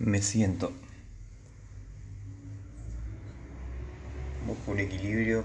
[0.00, 0.72] Me siento.
[4.46, 5.44] Busco un equilibrio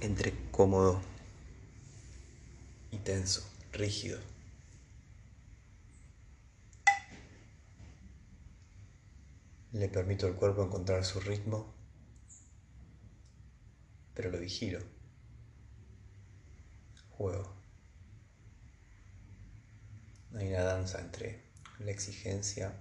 [0.00, 1.00] entre cómodo
[2.90, 4.18] y tenso, rígido.
[9.70, 11.72] Le permito al cuerpo encontrar su ritmo,
[14.14, 14.80] pero lo vigilo.
[17.10, 17.54] Juego.
[20.34, 21.45] Hay una danza entre
[21.80, 22.72] la exigencia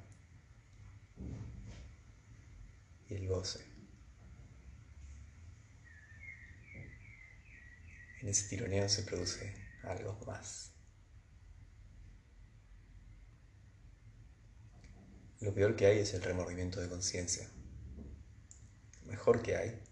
[3.10, 3.60] y el goce.
[8.22, 10.72] En ese tironeo se produce algo más.
[15.42, 17.48] Lo peor que hay es el remordimiento de conciencia.
[19.04, 19.84] Lo mejor que hay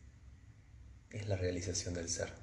[1.12, 2.34] es la realización del ser.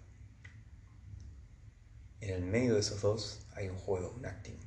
[2.20, 4.58] En el medio de esos dos hay un juego, un acting,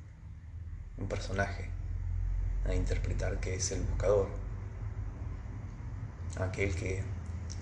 [0.98, 1.70] un personaje
[2.64, 4.28] a interpretar que es el buscador,
[6.38, 7.02] aquel que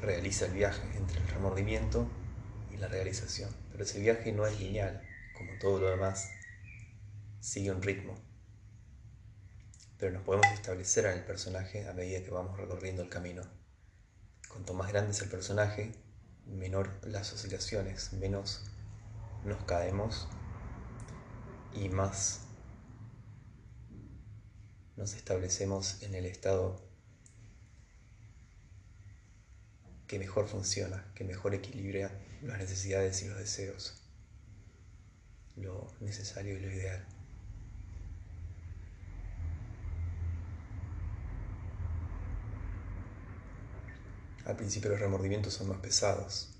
[0.00, 2.06] realiza el viaje entre el remordimiento
[2.70, 3.50] y la realización.
[3.70, 5.03] Pero ese viaje no es lineal,
[5.36, 6.30] como todo lo demás,
[7.41, 8.14] sigue un ritmo.
[9.98, 13.42] Pero nos podemos establecer en el personaje a medida que vamos recorriendo el camino.
[14.48, 15.92] Cuanto más grande es el personaje,
[16.47, 18.64] menor las oscilaciones, menos
[19.45, 20.28] nos caemos
[21.75, 22.47] y más
[24.96, 26.80] nos establecemos en el estado
[30.06, 32.10] que mejor funciona, que mejor equilibra
[32.42, 34.02] las necesidades y los deseos,
[35.56, 37.06] lo necesario y lo ideal.
[44.44, 46.50] Al principio los remordimientos son más pesados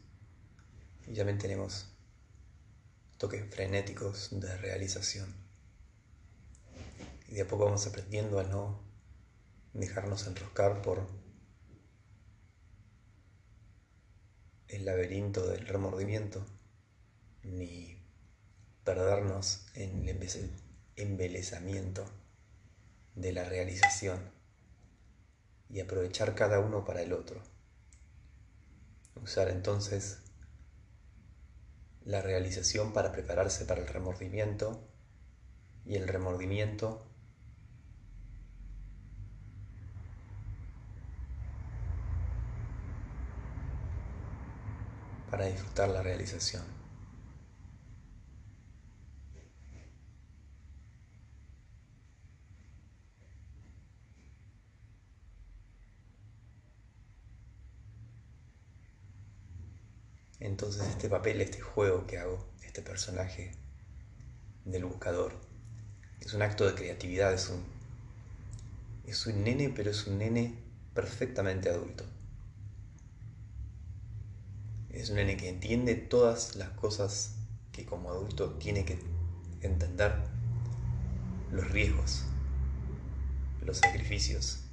[1.07, 1.89] y ya tenemos
[3.19, 5.42] toques frenéticos de realización.
[7.33, 8.79] Y de a poco vamos aprendiendo a no
[9.73, 11.07] dejarnos enroscar por
[14.69, 16.45] el laberinto del remordimiento,
[17.43, 17.97] ni
[18.85, 20.29] perdernos en el
[20.97, 22.05] embelezamiento
[23.15, 24.31] de la realización
[25.71, 27.43] y aprovechar cada uno para el otro.
[29.23, 30.19] Usar entonces
[32.05, 34.87] la realización para prepararse para el remordimiento
[35.87, 37.09] y el remordimiento
[45.33, 46.63] para disfrutar la realización.
[60.39, 63.53] Entonces este papel, este juego que hago, este personaje
[64.67, 65.33] del buscador,
[66.21, 67.65] es un acto de creatividad, es un,
[69.07, 70.55] es un nene, pero es un nene
[70.93, 72.05] perfectamente adulto.
[74.93, 77.37] Es un nene que entiende todas las cosas
[77.73, 78.99] que como adulto tiene que
[79.63, 80.13] entender.
[81.51, 82.25] Los riesgos,
[83.63, 84.65] los sacrificios,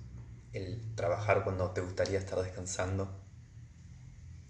[0.52, 3.10] el trabajar cuando te gustaría estar descansando,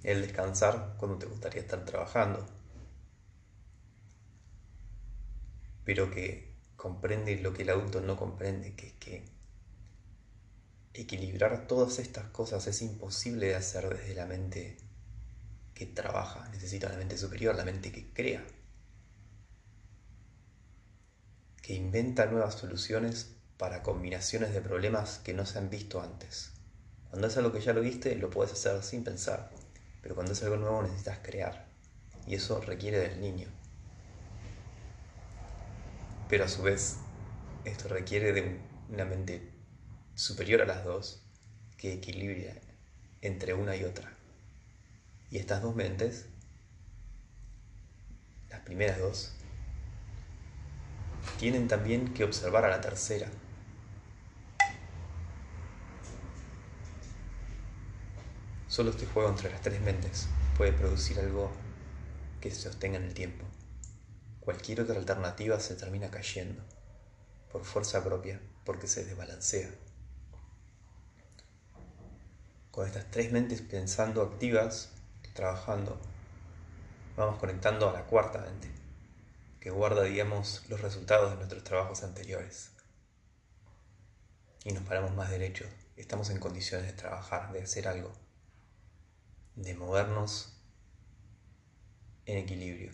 [0.04, 2.46] el descansar cuando te gustaría estar trabajando,
[5.84, 9.26] pero que comprende lo que el adulto no comprende, que es que
[10.94, 14.89] equilibrar todas estas cosas es imposible de hacer desde la mente
[15.80, 18.44] que trabaja, necesita la mente superior, la mente que crea,
[21.62, 26.52] que inventa nuevas soluciones para combinaciones de problemas que no se han visto antes.
[27.10, 29.52] Cuando es algo que ya lo viste, lo puedes hacer sin pensar,
[30.02, 31.70] pero cuando es algo nuevo necesitas crear,
[32.28, 33.48] y eso requiere del niño.
[36.28, 36.98] Pero a su vez,
[37.64, 38.60] esto requiere de
[38.90, 39.50] una mente
[40.14, 41.24] superior a las dos,
[41.78, 42.56] que equilibra
[43.22, 44.19] entre una y otra.
[45.32, 46.26] Y estas dos mentes,
[48.50, 49.32] las primeras dos,
[51.38, 53.30] tienen también que observar a la tercera.
[58.68, 60.28] Solo este juego entre las tres mentes
[60.58, 61.52] puede producir algo
[62.40, 63.46] que se sostenga en el tiempo.
[64.40, 66.64] Cualquier otra alternativa se termina cayendo
[67.52, 69.70] por fuerza propia porque se desbalancea.
[72.72, 74.90] Con estas tres mentes pensando activas,
[75.40, 75.98] trabajando,
[77.16, 78.70] vamos conectando a la cuarta mente,
[79.62, 82.72] que guarda, digamos, los resultados de nuestros trabajos anteriores.
[84.66, 88.12] Y nos paramos más derechos, estamos en condiciones de trabajar, de hacer algo,
[89.56, 90.62] de movernos
[92.26, 92.92] en equilibrio.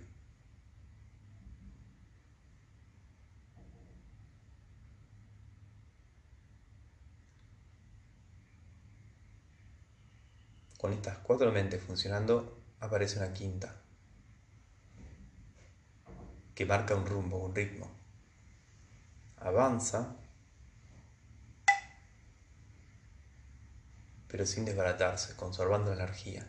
[10.86, 13.82] Con estas cuatro mentes funcionando, aparece una quinta,
[16.54, 17.90] que marca un rumbo, un ritmo.
[19.38, 20.16] Avanza,
[24.28, 26.48] pero sin desbaratarse, conservando la energía.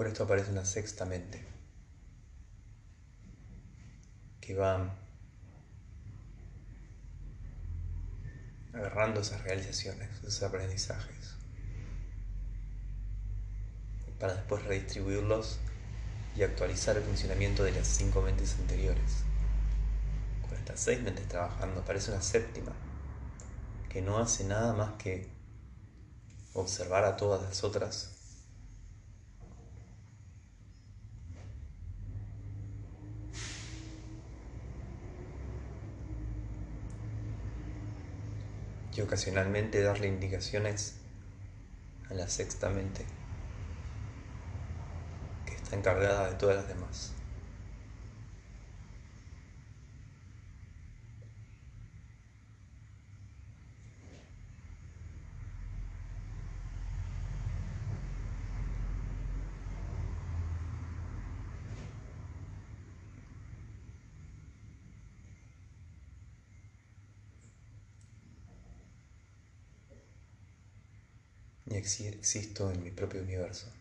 [0.00, 1.44] Por esto aparece una sexta mente.
[4.40, 4.96] Que va
[8.72, 11.34] agarrando esas realizaciones, esos aprendizajes,
[14.18, 15.58] para después redistribuirlos
[16.34, 19.24] y actualizar el funcionamiento de las cinco mentes anteriores.
[20.48, 22.72] Con estas seis mentes trabajando, aparece una séptima.
[23.90, 25.28] Que no hace nada más que
[26.54, 28.09] observar a todas las otras
[39.00, 40.96] y ocasionalmente darle indicaciones
[42.10, 43.06] a la sexta mente
[45.46, 47.19] que está encargada de todas las demás.
[71.70, 73.72] Y existo en mi propio universo.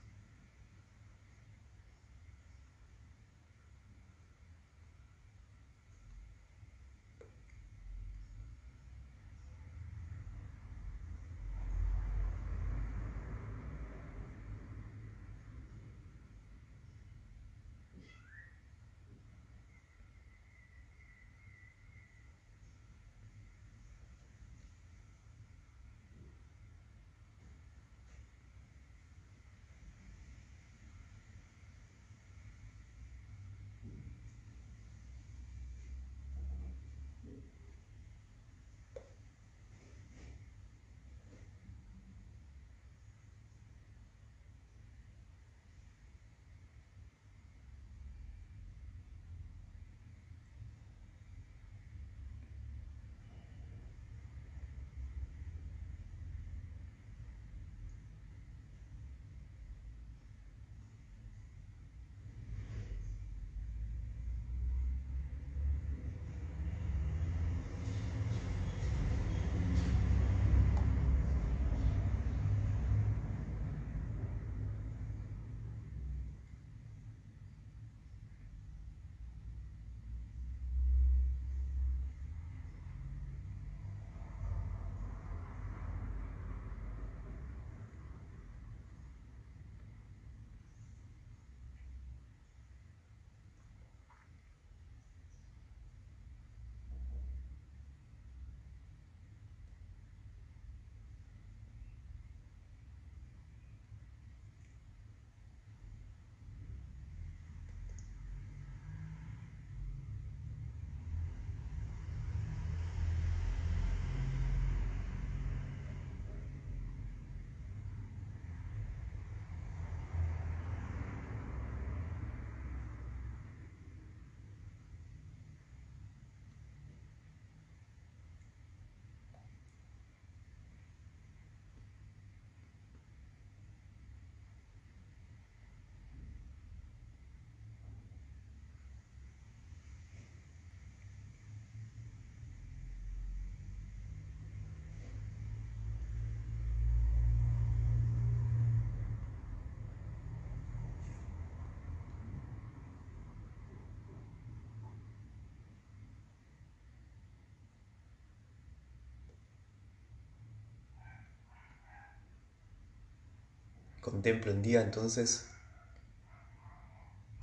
[164.01, 165.49] Contemplo un día entonces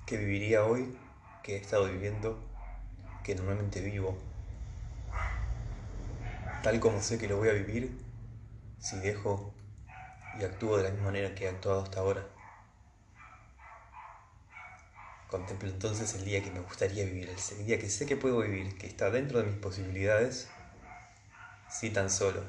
[0.06, 0.96] que viviría hoy,
[1.42, 2.38] que he estado viviendo,
[3.22, 4.16] que normalmente vivo,
[6.62, 7.98] tal como sé que lo voy a vivir
[8.78, 9.52] si dejo
[10.40, 12.26] y actúo de la misma manera que he actuado hasta ahora.
[15.28, 18.78] Contemplo entonces el día que me gustaría vivir, el día que sé que puedo vivir,
[18.78, 20.48] que está dentro de mis posibilidades,
[21.68, 22.42] si tan solo.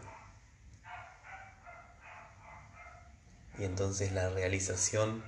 [3.60, 5.24] Y entonces la realización,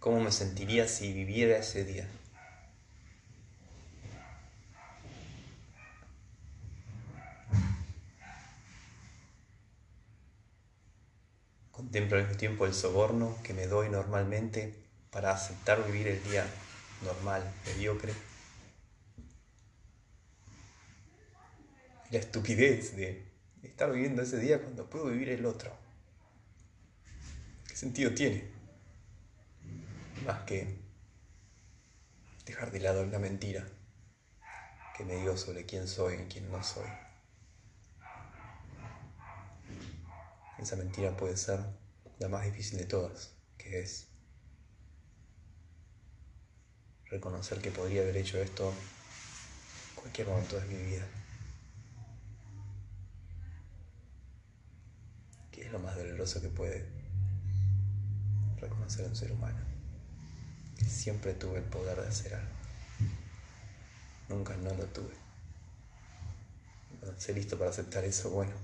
[0.00, 2.08] cómo me sentiría si viviera ese día.
[11.70, 14.74] Contemplo al mismo tiempo el soborno que me doy normalmente
[15.10, 16.44] para aceptar vivir el día
[17.04, 18.12] normal, mediocre.
[22.14, 23.24] la estupidez de
[23.64, 25.83] estar viviendo ese día cuando puedo vivir el otro.
[27.74, 28.44] ¿Qué sentido tiene?
[30.24, 30.78] Más que
[32.46, 33.66] dejar de lado la mentira
[34.96, 36.86] que me digo sobre quién soy y quién no soy.
[40.56, 41.64] Esa mentira puede ser
[42.20, 44.06] la más difícil de todas, que es
[47.06, 51.08] reconocer que podría haber hecho esto en cualquier momento de mi vida.
[55.50, 56.93] Que es lo más doloroso que puede
[58.64, 59.58] reconocer un ser humano.
[60.86, 62.54] Siempre tuve el poder de hacer algo.
[64.28, 65.14] Nunca no lo tuve.
[67.16, 68.54] Esté listo para aceptar eso, bueno.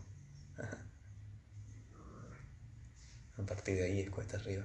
[3.38, 4.64] A partir de ahí es cuesta arriba.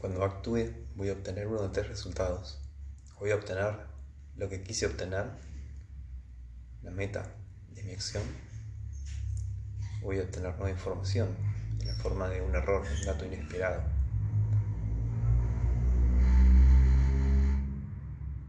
[0.00, 2.58] Cuando actúe voy a obtener uno de tres resultados.
[3.18, 3.74] Voy a obtener
[4.34, 5.26] lo que quise obtener,
[6.82, 7.36] la meta
[7.68, 8.22] de mi acción.
[10.00, 11.36] Voy a obtener nueva información
[11.78, 13.82] en la forma de un error, un dato inesperado.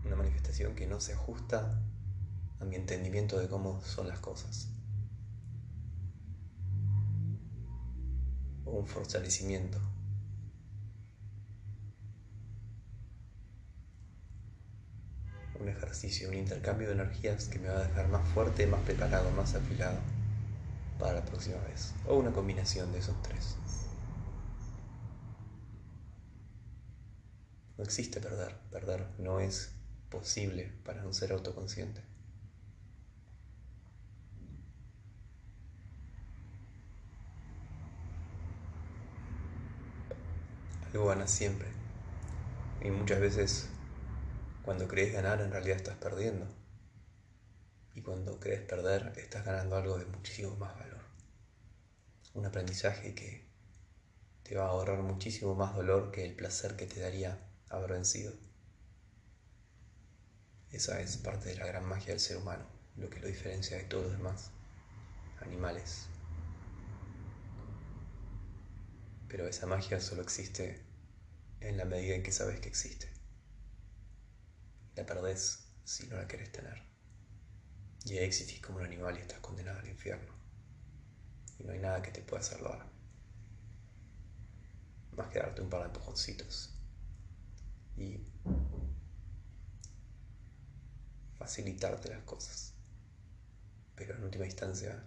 [0.06, 1.84] Una manifestación que no se ajusta
[2.62, 4.70] a mi entendimiento de cómo son las cosas.
[8.64, 9.82] O un fortalecimiento
[15.62, 19.30] un ejercicio, un intercambio de energías que me va a dejar más fuerte, más preparado,
[19.32, 20.00] más afilado
[21.00, 21.94] para la próxima vez.
[22.08, 23.56] O una combinación de esos tres.
[27.78, 28.56] No existe perder.
[28.72, 29.72] Perder no es
[30.10, 32.02] posible para un ser autoconsciente.
[40.94, 41.70] Algo gana siempre.
[42.84, 43.70] Y muchas veces
[44.72, 46.48] cuando crees ganar, en realidad estás perdiendo.
[47.94, 51.02] Y cuando crees perder, estás ganando algo de muchísimo más valor.
[52.36, 53.44] Un aprendizaje que
[54.44, 57.38] te va a ahorrar muchísimo más dolor que el placer que te daría
[57.68, 58.32] haber vencido.
[60.72, 62.64] Esa es parte de la gran magia del ser humano,
[62.96, 64.52] lo que lo diferencia de todos los demás
[65.42, 66.06] animales.
[69.28, 70.82] Pero esa magia solo existe
[71.60, 73.11] en la medida en que sabes que existe
[75.02, 76.80] la perdés si no la querés tener.
[78.06, 80.32] Y ahí existís como un animal y estás condenado al infierno.
[81.60, 82.86] Y no hay nada que te pueda salvar.
[85.18, 86.76] Más que darte un par de empujoncitos.
[87.98, 88.20] Y
[91.38, 92.74] facilitarte las cosas.
[93.96, 95.04] Pero en última instancia,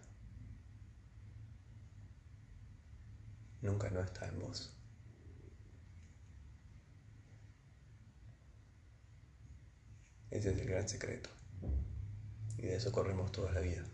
[3.63, 4.74] nunca no está en vos.
[10.35, 11.31] Ese es el gran secreto.
[12.59, 13.85] Y de eso corremos toda la vida.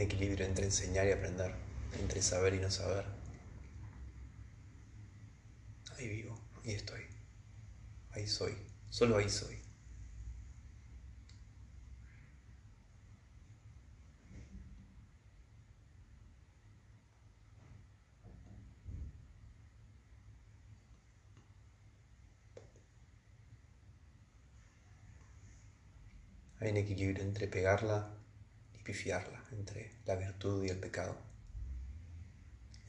[0.00, 1.54] Equilibrio entre enseñar y aprender,
[2.00, 3.04] entre saber y no saber.
[5.98, 7.02] Ahí vivo, ahí estoy,
[8.12, 8.56] ahí soy,
[8.90, 9.58] solo ahí soy.
[26.60, 28.19] Hay un equilibrio entre pegarla
[29.52, 31.16] entre la virtud y el pecado,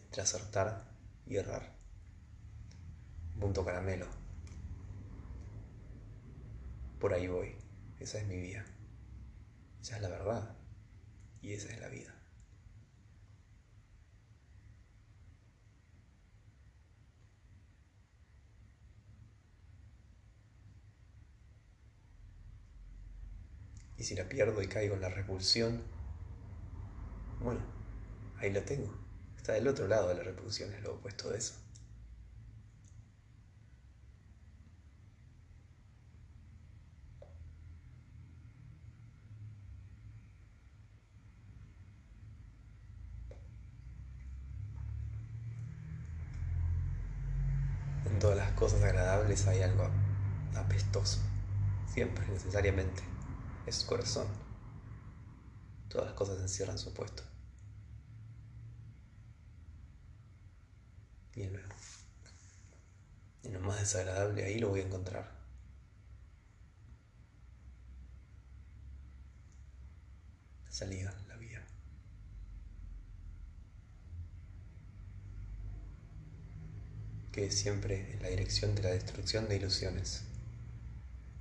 [0.05, 0.85] entre acertar
[1.25, 1.75] y errar.
[3.39, 4.07] Punto caramelo.
[6.99, 7.55] Por ahí voy.
[7.99, 8.65] Esa es mi vida.
[9.81, 10.55] Esa es la verdad.
[11.41, 12.20] Y esa es la vida.
[24.01, 25.83] Y si la pierdo y caigo en la repulsión,
[27.39, 27.59] bueno,
[28.39, 28.91] ahí lo tengo.
[29.37, 31.53] Está del otro lado de la repulsión, es lo opuesto de eso.
[48.05, 49.87] En todas las cosas agradables hay algo
[50.55, 51.19] apestoso,
[51.85, 53.11] siempre, necesariamente
[53.71, 54.27] su corazón.
[55.89, 57.23] Todas las cosas encierran su opuesto.
[61.35, 61.59] Y en lo,
[63.43, 65.31] en lo más desagradable ahí lo voy a encontrar.
[70.65, 71.65] La salida, la vía.
[77.31, 80.23] Que es siempre en la dirección de la destrucción de ilusiones.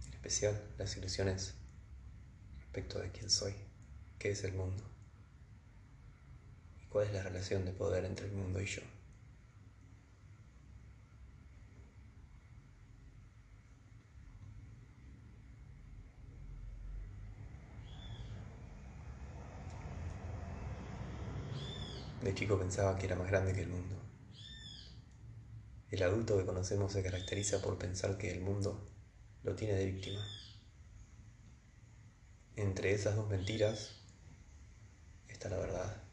[0.07, 1.55] En especial las ilusiones
[2.73, 3.53] respecto de quién soy,
[4.17, 4.85] qué es el mundo
[6.81, 8.83] y cuál es la relación de poder entre el mundo y yo.
[22.23, 23.97] De chico pensaba que era más grande que el mundo.
[25.91, 28.87] El adulto que conocemos se caracteriza por pensar que el mundo
[29.43, 30.25] lo tiene de víctima
[32.61, 33.92] entre esas dos mentiras
[35.29, 36.10] está la verdad.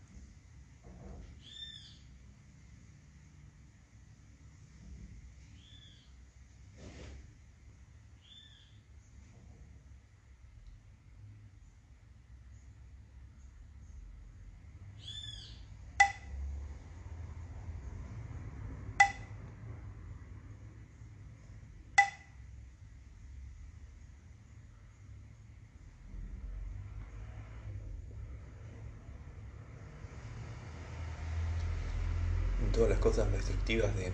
[32.77, 34.11] Todas las cosas destructivas de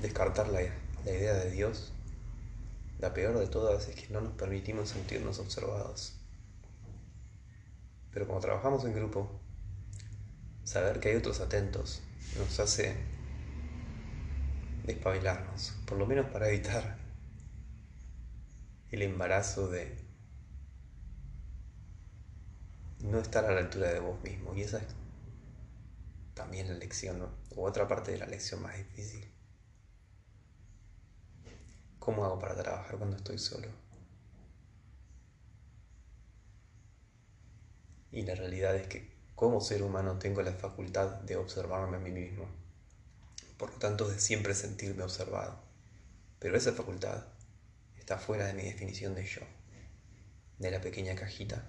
[0.00, 0.62] descartar la,
[1.04, 1.92] la idea de Dios,
[3.00, 6.14] la peor de todas es que no nos permitimos sentirnos observados.
[8.14, 9.28] Pero como trabajamos en grupo,
[10.62, 12.00] saber que hay otros atentos
[12.38, 12.96] nos hace
[14.86, 16.96] despabilarnos, por lo menos para evitar
[18.90, 19.98] el embarazo de
[23.00, 24.54] no estar a la altura de vos mismo.
[24.54, 25.03] Y esa es
[26.34, 27.22] también la lección,
[27.56, 29.30] o otra parte de la lección más difícil.
[31.98, 33.68] ¿Cómo hago para trabajar cuando estoy solo?
[38.10, 42.10] Y la realidad es que como ser humano tengo la facultad de observarme a mí
[42.10, 42.46] mismo.
[43.56, 45.58] Por lo tanto, de siempre sentirme observado.
[46.38, 47.24] Pero esa facultad
[47.96, 49.40] está fuera de mi definición de yo,
[50.58, 51.64] de la pequeña cajita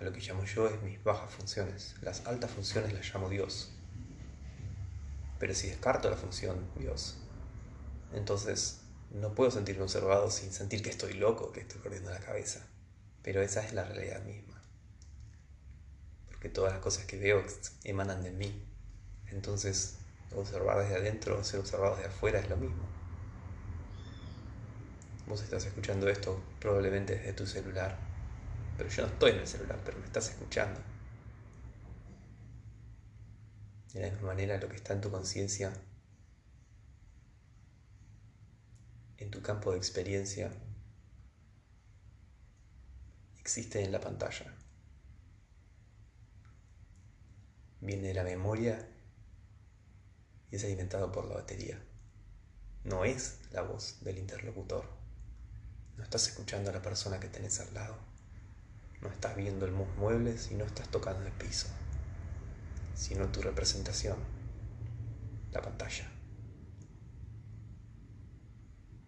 [0.00, 1.96] a lo que llamo yo es mis bajas funciones.
[2.02, 3.72] Las altas funciones las llamo Dios.
[5.38, 7.16] Pero si descarto la función Dios,
[8.12, 8.80] entonces
[9.10, 12.66] no puedo sentirme observado sin sentir que estoy loco, que estoy perdiendo la cabeza.
[13.22, 14.60] Pero esa es la realidad misma.
[16.28, 17.44] Porque todas las cosas que veo
[17.84, 18.64] emanan de mí.
[19.30, 19.96] Entonces,
[20.34, 22.82] observar desde adentro ser observado desde afuera es lo mismo.
[25.26, 28.07] Vos estás escuchando esto probablemente desde tu celular
[28.78, 30.80] pero yo no estoy en el celular, pero me estás escuchando.
[33.92, 35.72] De la misma manera, lo que está en tu conciencia,
[39.16, 40.52] en tu campo de experiencia,
[43.40, 44.54] existe en la pantalla.
[47.80, 48.88] Viene de la memoria
[50.52, 51.82] y es alimentado por la batería.
[52.84, 54.84] No es la voz del interlocutor.
[55.96, 58.07] No estás escuchando a la persona que tenés al lado
[59.00, 61.68] No estás viendo el muebles y no estás tocando el piso,
[62.94, 64.18] sino tu representación,
[65.52, 66.10] la pantalla.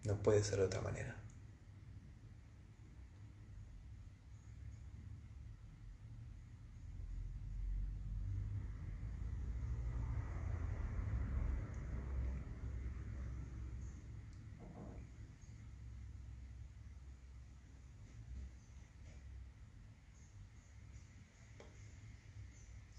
[0.05, 1.20] No puede ser de otra manera.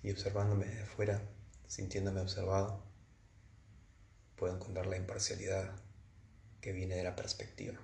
[0.02, 1.22] Y observándome de afuera,
[1.66, 2.82] sintiéndome observado,
[4.36, 5.72] puedo encontrar la imparcialidad
[6.60, 7.78] que viene de la perspectiva.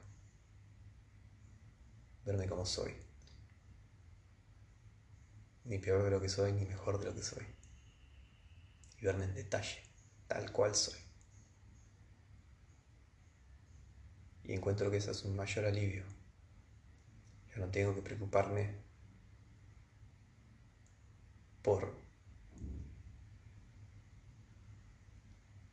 [2.25, 2.95] Verme como soy.
[5.65, 7.47] Ni peor de lo que soy, ni mejor de lo que soy.
[9.01, 9.83] Y verme en detalle,
[10.27, 10.99] tal cual soy.
[14.45, 16.05] Y encuentro que eso es un mayor alivio.
[17.51, 18.75] Ya no tengo que preocuparme
[21.63, 22.08] por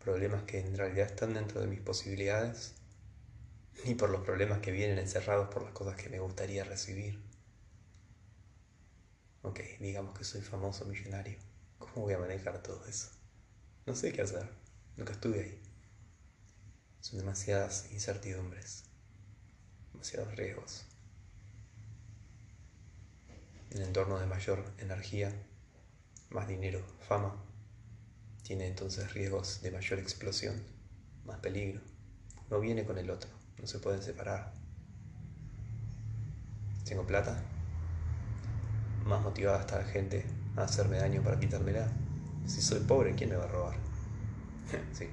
[0.05, 2.75] problemas que en realidad están dentro de mis posibilidades,
[3.85, 7.19] ni por los problemas que vienen encerrados por las cosas que me gustaría recibir.
[9.41, 11.39] Ok, digamos que soy famoso millonario.
[11.79, 13.09] ¿Cómo voy a manejar todo eso?
[13.87, 14.47] No sé qué hacer.
[14.95, 15.61] Nunca estuve ahí.
[17.01, 18.83] Son demasiadas incertidumbres,
[19.91, 20.85] demasiados riesgos.
[23.71, 25.33] En entorno de mayor energía,
[26.29, 27.44] más dinero, fama,
[28.45, 30.61] tiene entonces riesgos de mayor explosión,
[31.25, 31.81] más peligro.
[32.51, 34.53] No viene con el otro, no se pueden separar.
[36.83, 37.43] Tengo plata,
[39.03, 41.91] más motivada está la gente a hacerme daño para quitármela.
[42.45, 43.77] Si soy pobre, ¿quién me va a robar?
[44.93, 45.09] sí,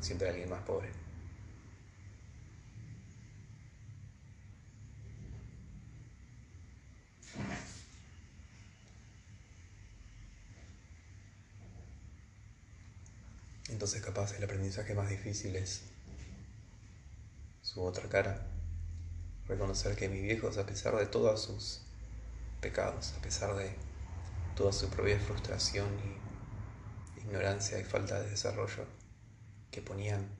[0.00, 1.01] siempre alguien más pobre.
[13.72, 15.84] Entonces capaz el aprendizaje más difícil es
[17.62, 18.46] su otra cara.
[19.46, 21.80] Reconocer que mis viejos, a pesar de todos sus
[22.60, 23.74] pecados, a pesar de
[24.54, 28.84] toda su propia frustración y ignorancia y falta de desarrollo,
[29.70, 30.38] que ponían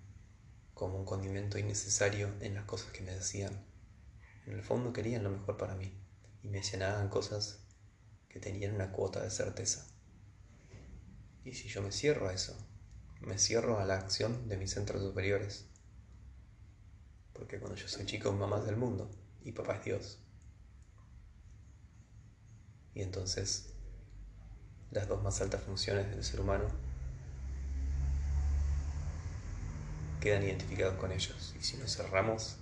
[0.75, 3.65] como un condimento innecesario en las cosas que me decían,
[4.45, 5.91] en el fondo querían lo mejor para mí
[6.43, 7.61] y me llenaban cosas
[8.29, 9.87] que tenían una cuota de certeza.
[11.45, 12.55] Y si yo me cierro a eso,
[13.27, 15.67] me cierro a la acción de mis centros superiores.
[17.33, 19.11] Porque cuando yo soy chico, mamá es del mundo
[19.43, 20.19] y papá es Dios.
[22.95, 23.73] Y entonces
[24.91, 26.67] las dos más altas funciones del ser humano
[30.21, 31.55] quedan identificados con ellos.
[31.59, 32.57] Y si nos cerramos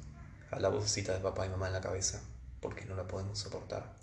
[0.50, 2.22] a la vocecita de papá y mamá en la cabeza,
[2.60, 3.96] porque no la podemos soportar,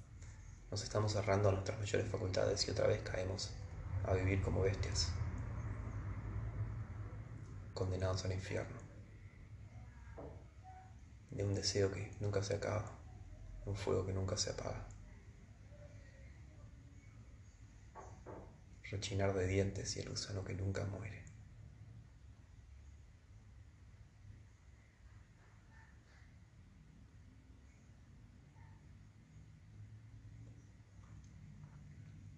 [0.69, 3.51] nos estamos cerrando a nuestras mayores facultades y otra vez caemos
[4.05, 5.11] a vivir como bestias
[7.77, 8.75] condenados al infierno,
[11.29, 12.91] de un deseo que nunca se acaba,
[13.67, 14.87] un fuego que nunca se apaga.
[18.89, 21.23] Rechinar de dientes y el gusano que nunca muere.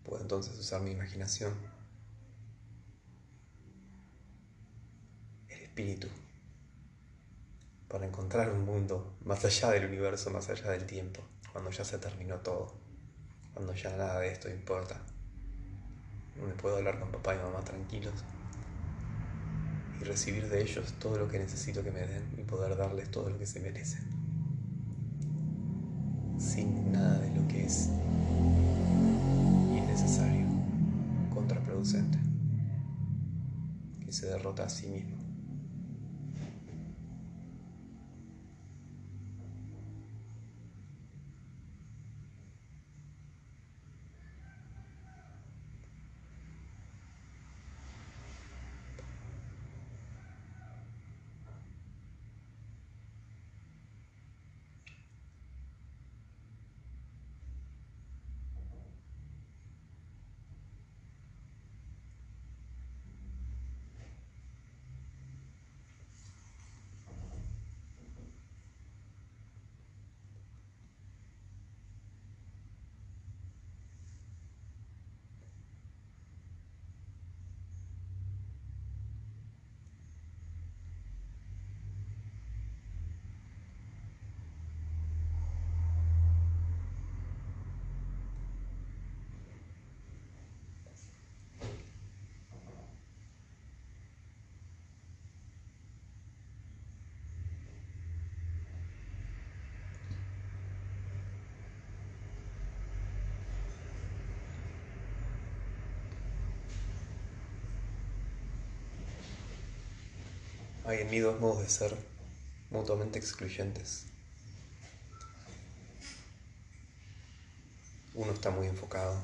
[0.03, 1.78] Puedo entonces usar mi imaginación
[7.87, 11.21] para encontrar un mundo más allá del universo, más allá del tiempo,
[11.53, 12.73] cuando ya se terminó todo,
[13.53, 14.97] cuando ya nada de esto importa,
[16.37, 18.13] donde puedo hablar con papá y mamá tranquilos
[20.01, 23.29] y recibir de ellos todo lo que necesito que me den y poder darles todo
[23.29, 24.03] lo que se merecen,
[26.37, 27.89] sin nada de lo que es
[29.71, 30.45] innecesario,
[31.33, 32.17] contraproducente,
[34.05, 35.18] que se derrota a sí mismo.
[110.89, 111.95] Hay en mí dos modos de ser
[112.71, 114.05] mutuamente excluyentes.
[118.15, 119.21] Uno está muy enfocado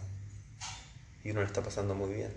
[1.24, 2.32] y uno lo está pasando muy bien.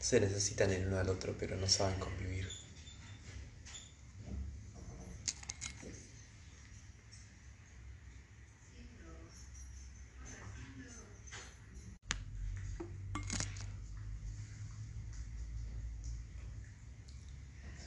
[0.00, 2.48] Se necesitan el uno al otro, pero no saben convivir.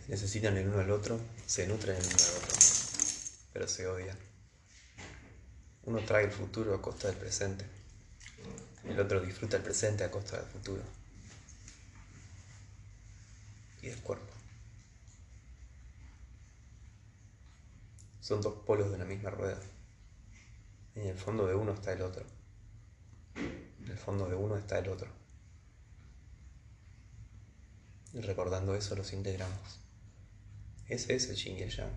[0.08, 2.58] Necesitan el uno al otro, se nutren el uno al otro,
[3.54, 4.18] pero se odian.
[5.86, 7.66] Uno trae el futuro a costa del presente,
[8.86, 10.84] el otro disfruta el presente a costa del futuro
[13.82, 14.34] y del cuerpo.
[18.20, 19.60] Son dos polos de una misma rueda.
[20.96, 22.26] En el fondo de uno está el otro.
[23.36, 25.10] En el fondo de uno está el otro.
[28.14, 29.80] Y recordando eso los integramos.
[30.90, 31.92] Ese es el yin y el yang.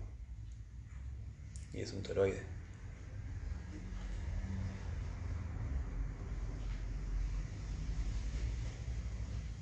[1.73, 2.41] Y es un toroide.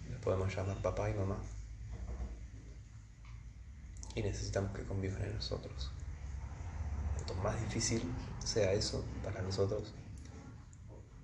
[0.10, 1.38] Los podemos llamar papá y mamá.
[4.14, 5.92] Y necesitamos que convivan en nosotros.
[7.16, 8.04] Cuanto más difícil
[8.44, 9.94] sea eso para nosotros,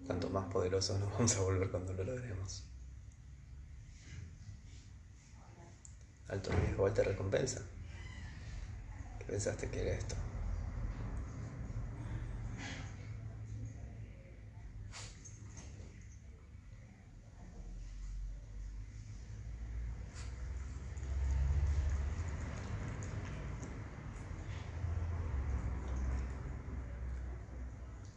[0.08, 2.64] tanto más poderosos nos vamos a volver cuando lo logremos.
[6.28, 7.62] Alto riesgo, alta recompensa
[9.32, 10.15] pensaste que era esto?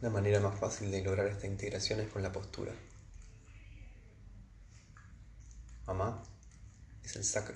[0.01, 2.73] La manera más fácil de lograr esta integración es con la postura.
[5.87, 6.21] Mamá
[7.05, 7.55] es el sacro,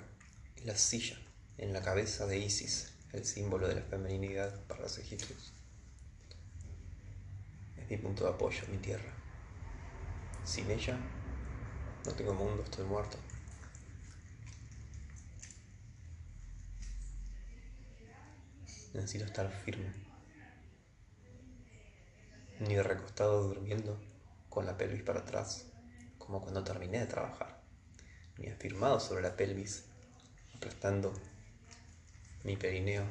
[0.56, 1.18] es la silla
[1.58, 5.52] en la cabeza de Isis, el símbolo de la femeninidad para los egipcios.
[7.76, 9.12] Es mi punto de apoyo, mi tierra.
[10.44, 10.98] Sin ella,
[12.06, 13.18] no tengo mundo, estoy muerto.
[18.94, 19.92] Necesito estar firme.
[22.60, 24.00] Ni recostado durmiendo
[24.48, 25.66] con la pelvis para atrás,
[26.18, 27.62] como cuando terminé de trabajar,
[28.36, 29.84] ni afirmado sobre la pelvis,
[30.54, 31.12] aplastando
[32.44, 33.04] mi perineo.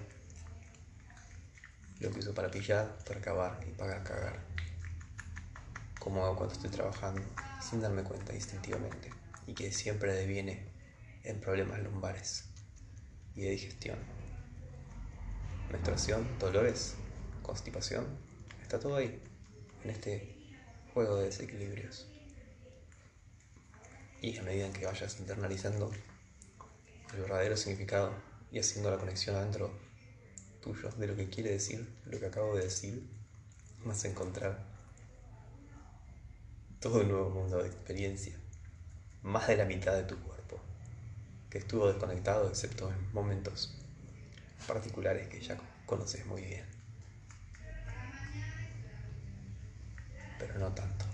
[1.99, 4.39] Lo que uso para pillar, para acabar y para cagar.
[5.99, 7.21] Como hago cuando estoy trabajando,
[7.61, 9.11] sin darme cuenta instintivamente,
[9.45, 10.65] y que siempre deviene
[11.23, 12.45] en problemas lumbares
[13.35, 13.99] y de digestión.
[15.71, 16.95] Menstruación, dolores,
[17.43, 18.07] constipación,
[18.61, 19.21] está todo ahí,
[19.83, 20.35] en este
[20.93, 22.07] juego de desequilibrios.
[24.21, 25.91] Y a medida que vayas internalizando
[27.13, 29.71] el verdadero significado y haciendo la conexión adentro
[30.61, 33.03] tuyo de lo que quiere decir, lo que acabo de decir,
[33.85, 34.65] vas a encontrar
[36.79, 38.39] todo un nuevo mundo de experiencia,
[39.23, 40.59] más de la mitad de tu cuerpo,
[41.49, 43.75] que estuvo desconectado excepto en momentos
[44.67, 46.65] particulares que ya conoces muy bien,
[50.37, 51.08] pero no tanto.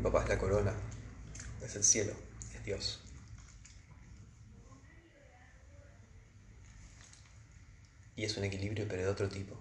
[0.00, 0.72] Mi papá es la corona,
[1.62, 2.14] es el cielo,
[2.54, 3.00] es Dios.
[8.16, 9.54] Y es un equilibrio, pero de otro tipo.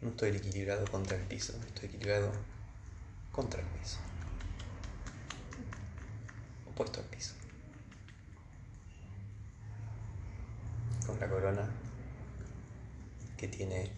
[0.00, 2.32] No estoy equilibrado contra el piso, estoy equilibrado
[3.30, 3.98] contra el piso.
[6.68, 7.34] Opuesto al piso.
[11.06, 11.70] Con la corona
[13.36, 13.92] que tiene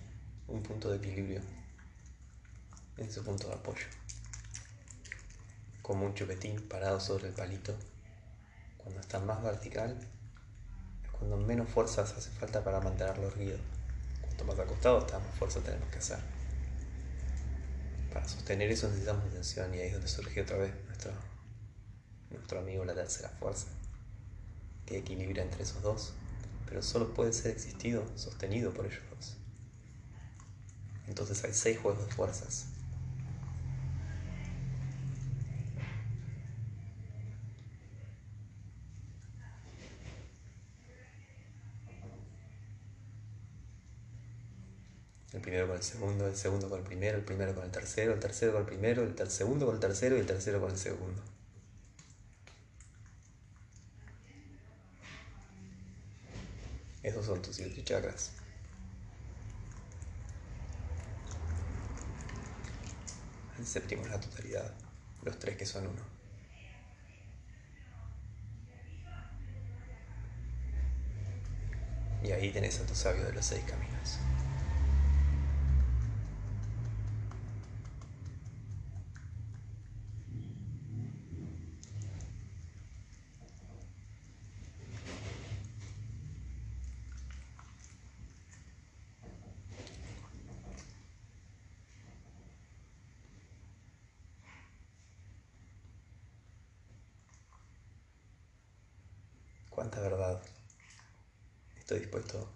[0.48, 1.40] un punto de equilibrio
[2.98, 3.86] en su punto de apoyo.
[5.82, 7.76] Como un chupetín parado sobre el palito,
[8.78, 9.98] cuando está más vertical,
[11.04, 13.58] es cuando menos fuerzas hace falta para mantenerlo erguido.
[14.22, 16.18] Cuanto más acostado está, más fuerza tenemos que hacer.
[18.12, 21.12] Para sostener eso necesitamos tensión y ahí es donde surge otra vez nuestro,
[22.30, 23.66] nuestro amigo la tercera fuerza,
[24.86, 26.14] que equilibra entre esos dos,
[26.64, 29.36] pero solo puede ser existido, sostenido por ellos dos.
[31.06, 32.66] Entonces hay seis juegos de fuerzas
[45.36, 48.14] el primero con el segundo, el segundo con el primero, el primero con el tercero,
[48.14, 50.78] el tercero con el primero, el segundo con el tercero y el tercero con el
[50.78, 51.22] segundo.
[57.02, 58.32] Esos son tus siete chakras.
[63.58, 64.74] El séptimo es la totalidad,
[65.22, 66.02] los tres que son uno.
[72.22, 74.18] Y ahí tenés a tu sabio de los seis caminos.
[99.76, 100.42] Cuánta verdad
[101.76, 102.50] estoy dispuesto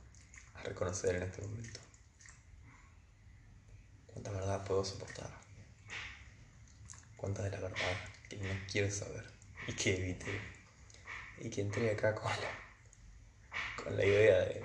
[0.55, 1.79] a reconocer en este momento.
[4.07, 5.31] Cuánta verdad puedo soportar.
[7.19, 7.97] Cuánta de la verdad
[8.27, 9.23] que no quiero saber
[9.69, 10.41] y que evite.
[11.43, 14.63] Y que entré acá con la, con la idea de,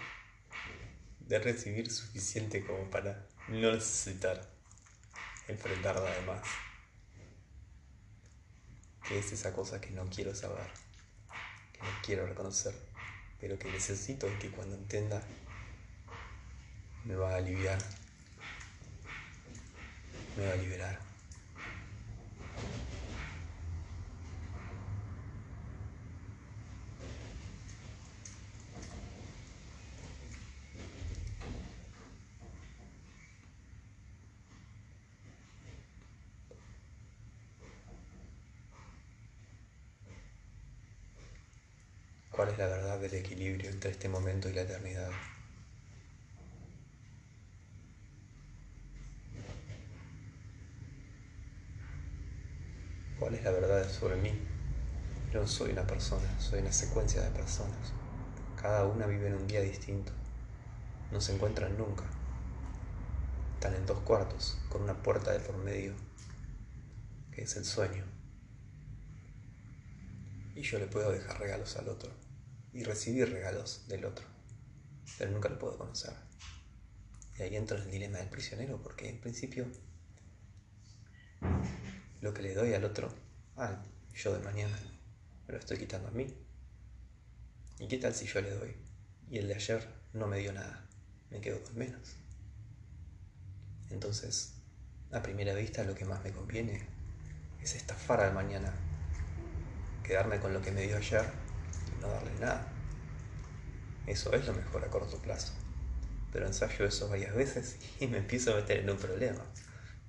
[1.19, 4.49] de recibir suficiente como para no necesitar
[5.49, 6.47] enfrentar nada más.
[9.05, 10.84] Que es esa cosa que no quiero saber
[12.03, 12.73] quiero reconocer,
[13.39, 15.21] pero que necesito y que cuando entienda
[17.05, 17.77] me va a aliviar,
[20.37, 20.99] me va a liberar.
[42.35, 43.15] ¿Cuál es la verdad del
[43.45, 45.11] equilibrio entre este momento y la eternidad?
[53.19, 54.31] ¿Cuál es la verdad sobre mí?
[55.31, 57.93] Yo no soy una persona, soy una secuencia de personas.
[58.59, 60.11] Cada una vive en un día distinto.
[61.11, 62.03] No se encuentran nunca.
[63.53, 65.93] Están en dos cuartos, con una puerta de por medio,
[67.31, 68.05] que es el sueño.
[70.55, 72.24] Y yo le puedo dejar regalos al otro
[72.75, 74.25] y recibir regalos del otro,
[75.17, 76.13] pero nunca lo puedo conocer.
[77.39, 79.65] Y ahí entra el dilema del prisionero, porque en principio
[82.19, 83.13] lo que le doy al otro,
[83.55, 83.81] al
[84.13, 84.77] yo de mañana,
[85.47, 86.27] me lo estoy quitando a mí.
[87.79, 88.75] ¿Y qué tal si yo le doy
[89.29, 90.85] y el de ayer no me dio nada?
[91.31, 92.17] Me quedo con menos.
[93.89, 94.55] Entonces,
[95.13, 96.85] a primera vista lo que más me conviene
[97.61, 98.73] es estafar al mañana,
[100.03, 101.44] quedarme con lo que me dio ayer
[102.05, 102.71] no darle nada.
[104.07, 105.53] Eso es lo mejor a corto plazo.
[106.31, 109.43] Pero ensayo eso varias veces y me empiezo a meter en un problema.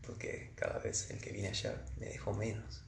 [0.07, 2.85] Porque cada vez el que viene allá me dejó menos.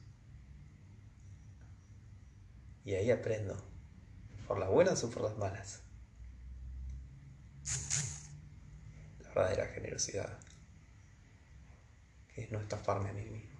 [2.85, 3.57] Y ahí aprendo.
[4.47, 5.81] Por las buenas o por las malas.
[9.21, 10.39] La verdadera generosidad.
[12.33, 13.58] Que es no estafarme a mí mismo.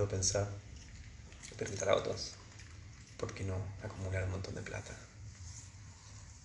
[0.00, 0.48] Puedo pensar,
[1.58, 2.32] preguntar a otros,
[3.18, 4.96] ¿por qué no acumular un montón de plata?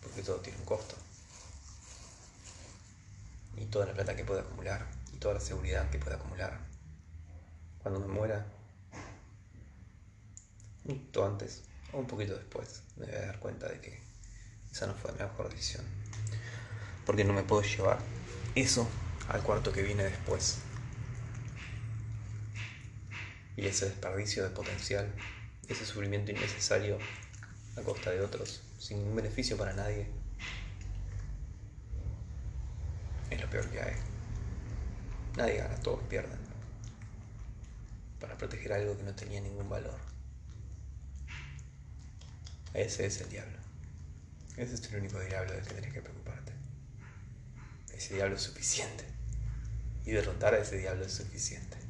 [0.02, 0.98] Porque todo tiene un costo.
[3.56, 6.60] Y toda la plata que pueda acumular, y toda la seguridad que pueda acumular,
[7.82, 8.46] cuando me muera,
[10.84, 11.62] un poquito antes
[11.94, 14.02] o un poquito después, me voy a dar cuenta de que
[14.70, 15.86] esa no fue mi mejor decisión.
[17.06, 18.00] Porque no me puedo llevar
[18.54, 18.86] eso
[19.30, 20.58] al cuarto que viene después
[23.58, 25.12] y ese desperdicio de potencial,
[25.68, 26.98] ese sufrimiento innecesario
[27.78, 30.08] a costa de otros, sin ningún beneficio para nadie,
[33.30, 33.96] es lo peor que hay.
[35.38, 36.40] Nadie gana, todos pierden.
[38.20, 39.98] Para proteger algo que no tenía ningún valor.
[42.74, 43.58] Ese es el diablo.
[44.58, 46.54] Ese es el único diablo del que tenés que preocuparte.
[47.94, 49.06] Ese diablo es suficiente.
[50.06, 51.85] Y derrotar a ese diablo es suficiente.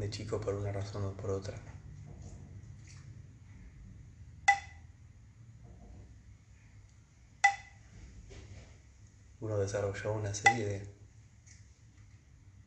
[0.00, 1.58] De chico por una razón o por otra.
[9.40, 10.94] Uno desarrolló una serie de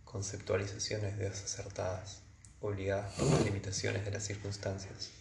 [0.06, 2.22] conceptualizaciones desacertadas,
[2.62, 5.12] obligadas por las limitaciones de las circunstancias.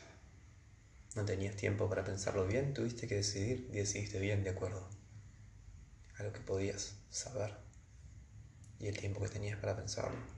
[1.14, 4.88] No tenías tiempo para pensarlo bien, tuviste que decidir y decidiste bien de acuerdo
[6.18, 7.54] a lo que podías saber
[8.78, 10.37] y el tiempo que tenías para pensarlo.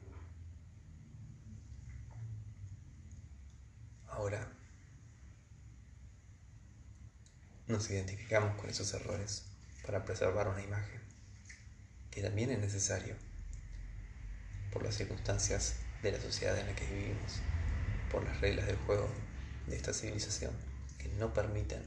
[4.21, 4.47] Ahora
[7.69, 9.47] nos identificamos con esos errores
[9.87, 11.01] para preservar una imagen
[12.11, 13.15] que también es necesario
[14.71, 17.41] por las circunstancias de la sociedad en la que vivimos,
[18.13, 19.09] por las reglas del juego
[19.67, 20.53] de esta civilización
[20.99, 21.83] que no permiten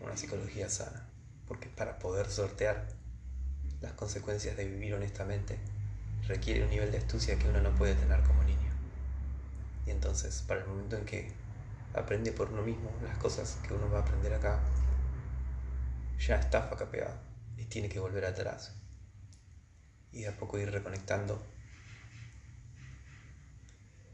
[0.00, 1.08] una psicología sana,
[1.46, 2.88] porque para poder sortear
[3.80, 5.56] las consecuencias de vivir honestamente
[6.26, 8.59] requiere un nivel de astucia que uno no puede tener como niño.
[9.90, 11.32] Entonces, para el momento en que
[11.94, 14.60] aprende por uno mismo las cosas que uno va a aprender acá,
[16.18, 17.14] ya está facapeado
[17.56, 18.72] y tiene que volver atrás
[20.12, 21.40] y de a poco ir reconectando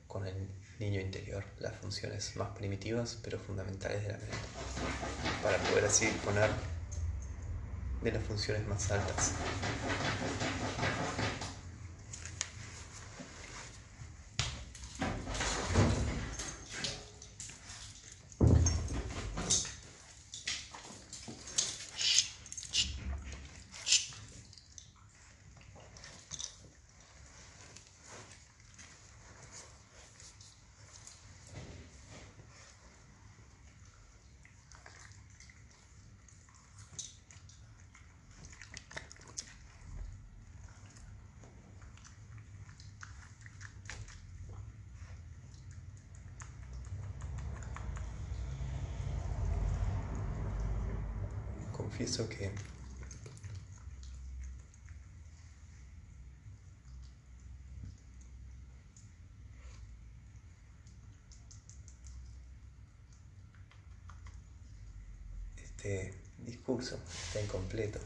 [0.06, 0.48] con el
[0.78, 4.36] niño interior, las funciones más primitivas pero fundamentales de la mente,
[5.42, 6.50] para poder así disponer
[8.02, 9.32] de las funciones más altas.
[51.96, 52.50] Confieso que
[65.56, 67.98] este discurso está incompleto,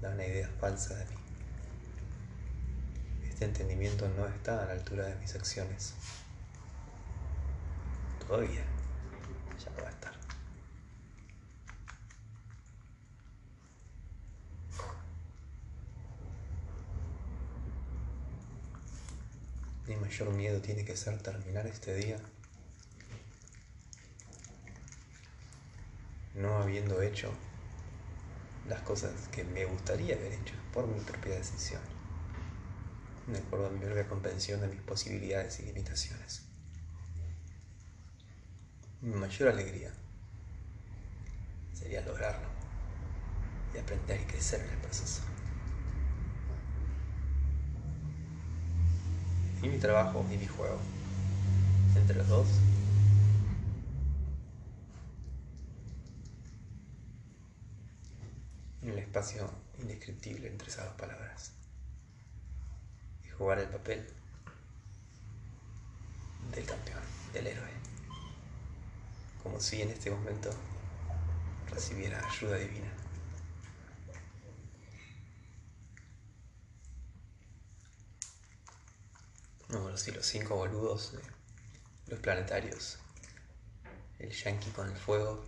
[0.00, 1.16] da una idea falsa de mí.
[3.28, 5.94] Este entendimiento no está a la altura de mis acciones.
[8.26, 8.64] Todavía
[9.64, 10.16] ya va a estar.
[19.86, 22.18] Mi mayor miedo tiene que ser terminar este día
[26.34, 27.30] no habiendo hecho
[28.66, 31.82] las cosas que me gustaría haber hecho por mi propia decisión,
[33.26, 36.42] de acuerdo a mi propia comprensión de mis posibilidades y limitaciones.
[39.02, 39.92] Mi mayor alegría
[41.74, 42.48] sería lograrlo
[43.74, 45.35] y aprender y crecer en el proceso.
[49.66, 50.78] Y mi trabajo y mi juego.
[51.96, 52.46] Entre los dos.
[58.82, 59.50] En el espacio
[59.80, 61.52] indescriptible entre esas dos palabras.
[63.24, 64.06] Y jugar el papel
[66.54, 67.02] del campeón,
[67.32, 67.70] del héroe.
[69.42, 70.50] Como si en este momento
[71.72, 73.05] recibiera ayuda divina.
[79.68, 81.18] No, sí, los cinco boludos de
[82.06, 82.98] los planetarios.
[84.18, 85.44] El yankee con el fuego.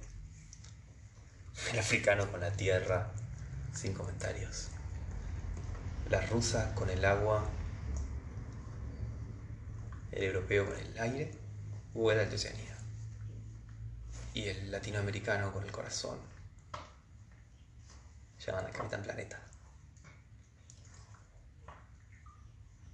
[1.72, 3.12] El africano con la tierra.
[3.72, 4.68] Sin comentarios.
[6.10, 7.48] La rusa con el agua.
[10.10, 11.30] El europeo con el aire.
[11.94, 12.76] O el Oceanía.
[14.34, 16.18] Y el latinoamericano con el corazón.
[18.44, 19.40] Llaman al Capitán Planeta.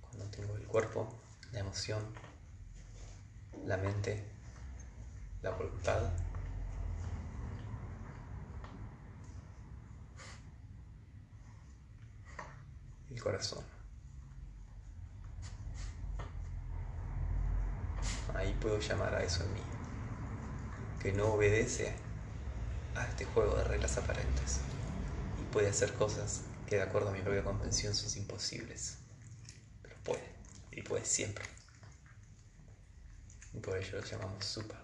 [0.03, 1.09] Cuando tengo el cuerpo,
[1.53, 2.03] la emoción,
[3.65, 4.25] la mente,
[5.41, 6.03] la voluntad.
[13.09, 13.63] El corazón.
[18.35, 19.61] Ahí puedo llamar a eso en mí,
[21.01, 21.95] que no obedece
[22.97, 24.59] a este juego de reglas aparentes
[25.41, 29.05] y puede hacer cosas que de acuerdo a mi propia comprensión son imposibles
[30.05, 30.34] puede,
[30.75, 31.45] y puede siempre.
[33.53, 34.81] Y por ello lo llamamos supa,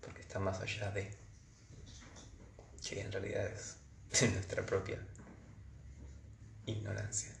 [0.00, 1.14] porque está más allá de,
[2.82, 3.76] que en realidad es
[4.32, 4.98] nuestra propia
[6.64, 7.37] ignorancia.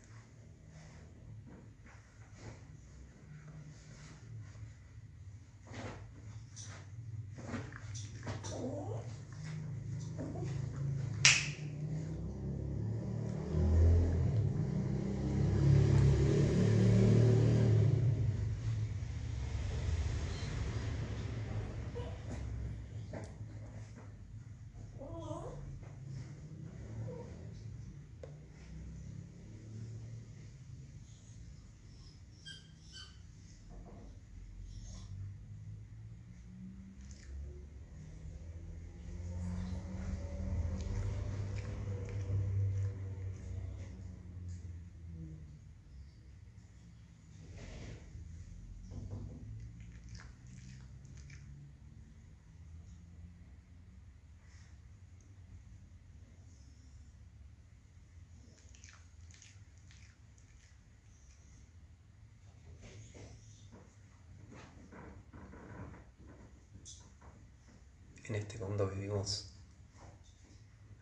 [68.28, 69.46] En este mundo vivimos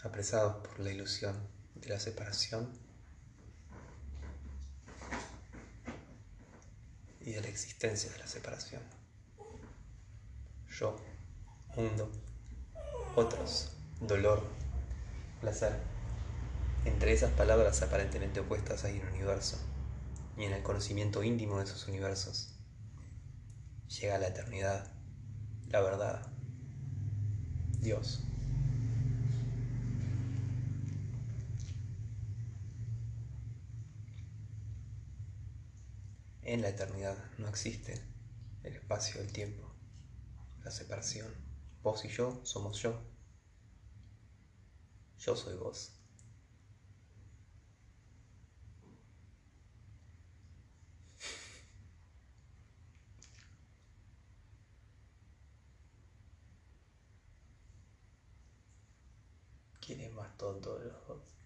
[0.03, 1.37] apresados por la ilusión
[1.75, 2.71] de la separación
[7.21, 8.83] y de la existencia de la separación.
[10.71, 10.97] Yo,
[11.75, 12.11] mundo,
[13.17, 14.45] otros, dolor,
[15.41, 15.81] placer.
[16.85, 19.59] Entre esas palabras aparentemente opuestas hay un universo,
[20.37, 22.55] y en el conocimiento íntimo de esos universos
[23.89, 24.93] llega la eternidad,
[25.69, 26.36] la verdad,
[27.87, 28.19] Dios.
[36.43, 38.03] En la eternidad no existe
[38.65, 39.73] el espacio, el tiempo,
[40.65, 41.33] la separación.
[41.85, 43.01] Vos y yo somos yo.
[45.19, 45.96] Yo soy vos.
[60.39, 61.46] ¿Quién es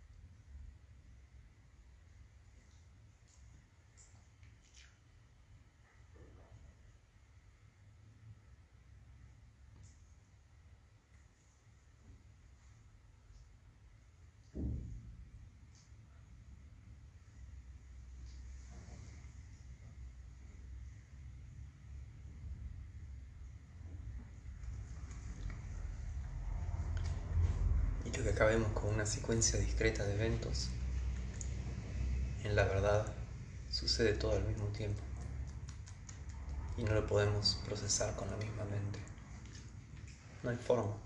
[28.23, 30.71] que acabemos con una secuencia discreta de eventos,
[32.45, 33.07] en la verdad
[33.71, 35.03] sucede todo al mismo tiempo
[36.77, 38.99] y no lo podemos procesar con la misma mente.
[40.43, 40.97] No hay forma.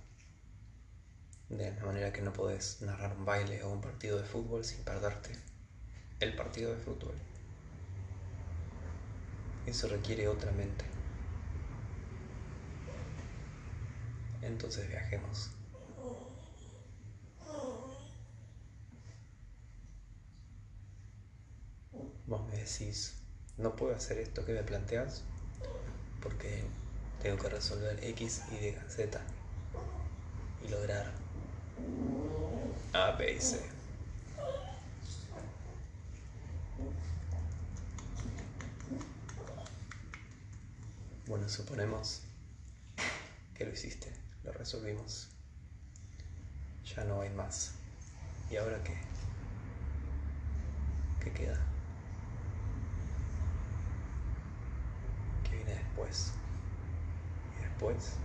[1.49, 4.85] De la manera que no podés narrar un baile o un partido de fútbol sin
[4.85, 5.33] perderte
[6.21, 7.15] el partido de fútbol.
[9.67, 10.85] Eso requiere otra mente.
[14.43, 15.54] Entonces viajemos.
[22.41, 23.14] Me decís,
[23.57, 25.22] no puedo hacer esto que me planteas
[26.20, 26.64] porque
[27.22, 29.20] tengo que resolver X, Y, Z
[30.64, 31.12] y lograr
[32.93, 33.61] A, B y C.
[41.26, 42.22] Bueno, suponemos
[43.55, 44.12] que lo hiciste,
[44.45, 45.28] lo resolvimos.
[46.95, 47.74] Ya no hay más.
[48.51, 48.97] ¿Y ahora qué?
[51.20, 51.74] ¿Qué queda?
[55.95, 56.33] Después.
[57.59, 58.17] Y después.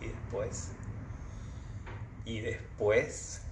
[0.00, 0.70] Y después.
[2.24, 3.46] Y después.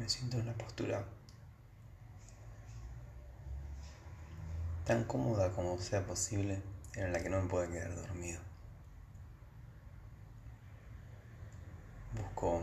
[0.00, 1.04] me siento en una postura
[4.86, 6.62] tan cómoda como sea posible
[6.94, 8.40] en la que no me pueda quedar dormido.
[12.14, 12.62] Busco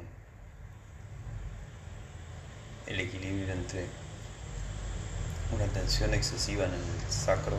[2.86, 3.88] el equilibrio entre
[5.54, 7.58] una tensión excesiva en el sacro,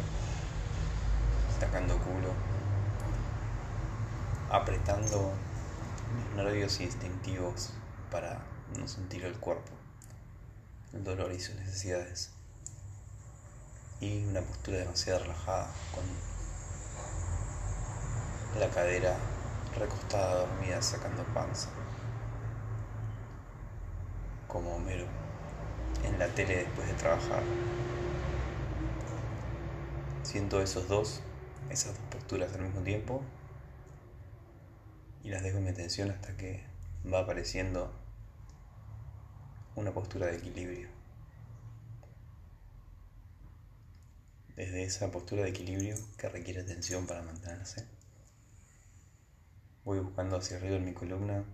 [1.59, 2.33] sacando culo,
[4.51, 5.33] apretando
[6.15, 7.71] mis nervios instintivos
[8.11, 8.43] para
[8.79, 9.73] no sentir el cuerpo,
[10.93, 12.38] el dolor y sus necesidades.
[14.01, 16.05] Y una postura demasiado relajada, con
[18.61, 19.17] la cadera
[19.77, 21.69] recostada, dormida, sacando panza.
[24.47, 25.07] Como Homero
[26.05, 27.43] en la tele después de trabajar.
[30.23, 31.21] Siento esos dos,
[31.71, 33.23] esas dos posturas al mismo tiempo
[35.23, 36.65] y las dejo en mi atención hasta que
[37.13, 37.93] va apareciendo
[39.75, 40.98] una postura de equilibrio.
[44.59, 47.87] Desde esa postura de equilibrio que requiere atención para mantenerse,
[49.85, 51.45] voy buscando hacia arriba en mi columna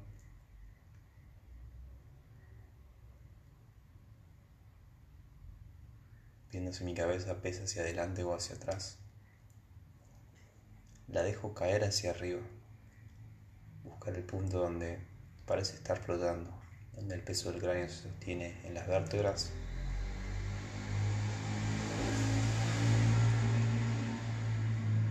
[6.51, 8.97] viendo si mi cabeza pesa hacia adelante o hacia atrás.
[11.07, 12.41] La dejo caer hacia arriba,
[13.83, 14.99] buscar el punto donde
[15.45, 16.59] parece estar flotando
[16.95, 19.51] donde el peso del cráneo se sostiene en las vértebras.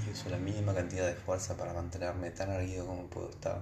[0.06, 3.62] Y la mínima cantidad de fuerza para mantenerme tan erguido como puedo estar.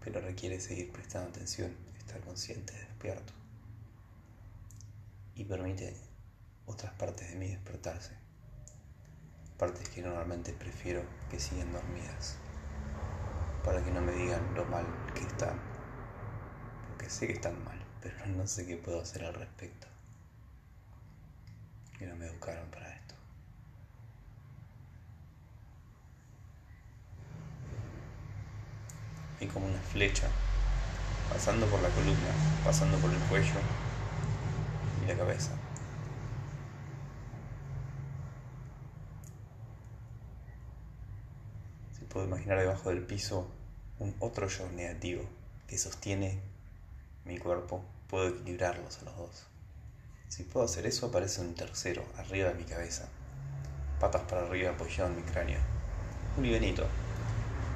[0.00, 3.32] pero requiere seguir prestando atención, estar consciente, despierto.
[5.34, 5.94] Y permite
[6.66, 8.12] otras partes de mí despertarse.
[9.58, 12.36] Partes que normalmente prefiero que sigan dormidas.
[13.64, 15.60] Para que no me digan lo mal que están.
[16.88, 19.88] Porque sé que están mal, pero no sé qué puedo hacer al respecto.
[21.98, 22.97] Que no me educaron para esto.
[29.40, 30.28] Y como una flecha,
[31.32, 32.30] pasando por la columna,
[32.64, 33.60] pasando por el cuello
[35.02, 35.50] y la cabeza.
[41.98, 43.48] Si puedo imaginar debajo del piso
[43.98, 45.24] un otro yo negativo
[45.66, 46.40] que sostiene
[47.24, 49.46] mi cuerpo, puedo equilibrarlos a los dos.
[50.28, 53.08] Si puedo hacer eso, aparece un tercero arriba de mi cabeza,
[54.00, 55.58] patas para arriba apoyado en mi cráneo.
[56.36, 56.86] Un libenito,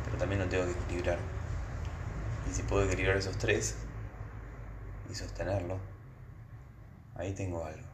[0.04, 1.18] pero también lo tengo que equilibrar
[2.52, 3.76] si puedo equilibrar esos tres
[5.10, 5.80] y sostenerlo,
[7.14, 7.88] ahí tengo algo.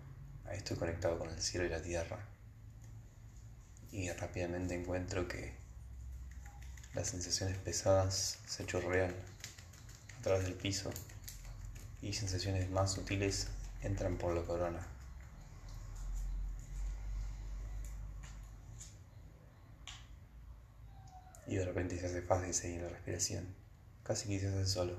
[0.46, 2.18] Ahí estoy conectado con el cielo y la tierra.
[3.92, 5.54] Y rápidamente encuentro que
[6.94, 9.14] las sensaciones pesadas se chorrean
[10.18, 10.90] a través del piso
[12.02, 13.48] y sensaciones más sutiles
[13.82, 14.84] entran por la corona.
[21.46, 23.67] Y de repente se hace fácil seguir la respiración
[24.08, 24.94] casi que se hace solo.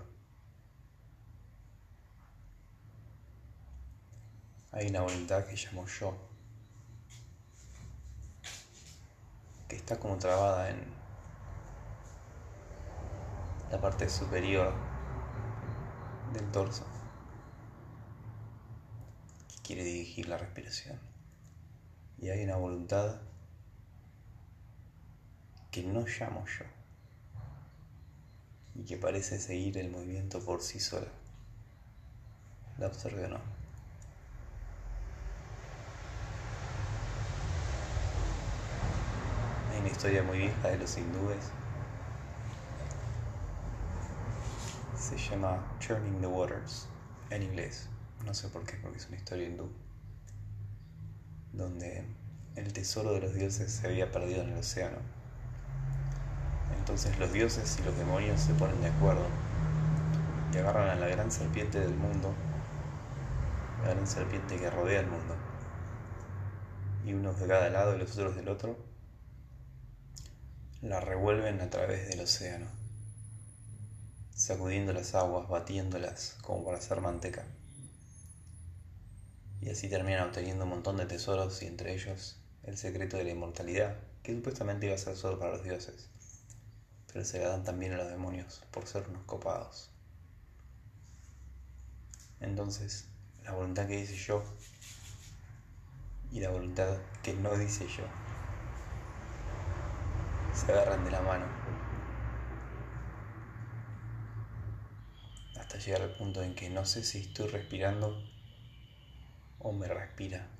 [4.71, 6.15] Hay una voluntad que llamo yo,
[9.67, 10.93] que está como trabada en
[13.71, 14.75] la parte superior
[16.31, 16.85] del torso,
[19.47, 20.99] que quiere dirigir la respiración.
[22.19, 23.21] Y hay una voluntad
[25.71, 26.78] que no llamo yo
[28.79, 31.07] y que parece seguir el movimiento por sí sola.
[32.77, 33.39] ¿La observe o no?
[39.71, 41.51] Hay una historia muy vieja de los hindúes.
[44.97, 46.87] Se llama Churning the Waters
[47.31, 47.89] en inglés.
[48.25, 49.69] No sé por qué, porque es una historia hindú.
[51.51, 52.05] Donde
[52.55, 55.18] el tesoro de los dioses se había perdido en el océano
[56.77, 59.27] entonces los dioses y los demonios se ponen de acuerdo
[60.51, 62.33] y agarran a la gran serpiente del mundo,
[63.83, 65.35] la gran serpiente que rodea el mundo,
[67.05, 68.75] y unos de cada lado y los otros del otro,
[70.81, 72.67] la revuelven a través del océano,
[74.33, 77.45] sacudiendo las aguas, batiéndolas como para hacer manteca.
[79.61, 83.31] Y así terminan obteniendo un montón de tesoros y entre ellos el secreto de la
[83.31, 86.09] inmortalidad, que supuestamente iba a ser solo para los dioses
[87.11, 89.89] pero se dan también a los demonios por ser unos copados.
[92.39, 93.05] Entonces,
[93.43, 94.43] la voluntad que dice yo
[96.31, 98.03] y la voluntad que no dice yo
[100.53, 101.45] se agarran de la mano
[105.59, 108.21] hasta llegar al punto en que no sé si estoy respirando
[109.59, 110.58] o me respira.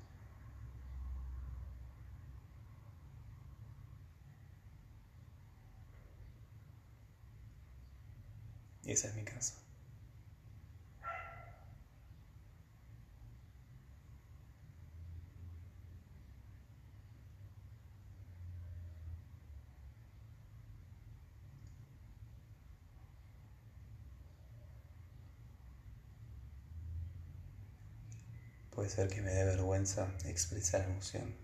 [8.84, 9.54] Y esa es mi casa.
[28.70, 31.34] Puede ser que me dé vergüenza expresar emoción.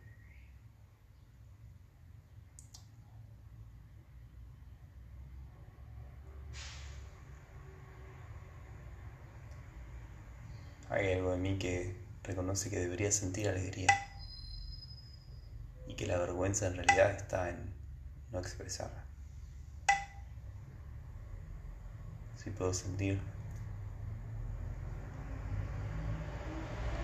[10.97, 13.89] Hay algo de mí que reconoce que debería sentir alegría
[15.87, 17.75] y que la vergüenza en realidad está en
[18.33, 19.05] no expresarla.
[22.43, 23.21] Si puedo sentir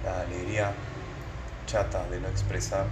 [0.02, 0.72] la alegría
[1.66, 2.86] chata de no expresar,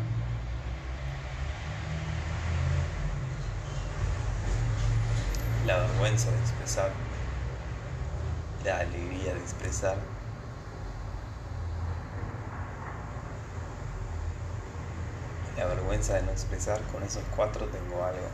[5.65, 6.91] la vergüenza de expresar,
[8.67, 9.97] la alegría de expresar,
[15.61, 18.29] la vergüenza de no expresar, con esos cuatro tengo algo.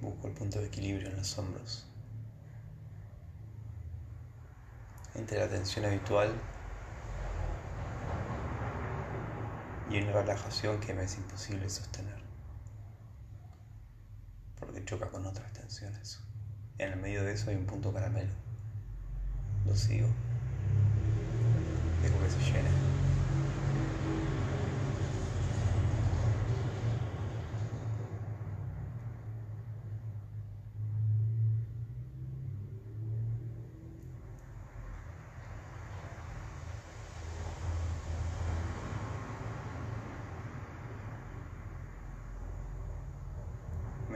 [0.00, 1.86] Busco el punto de equilibrio en hombros.
[5.14, 6.32] Entre la tensión habitual
[9.90, 12.20] y una relajación que me es imposible sostener.
[14.58, 16.20] Porque choca con otras tensiones.
[16.78, 18.32] En el medio de eso hay un punto caramelo.
[19.66, 20.08] Lo sigo.
[22.02, 22.86] Dejo que se llene.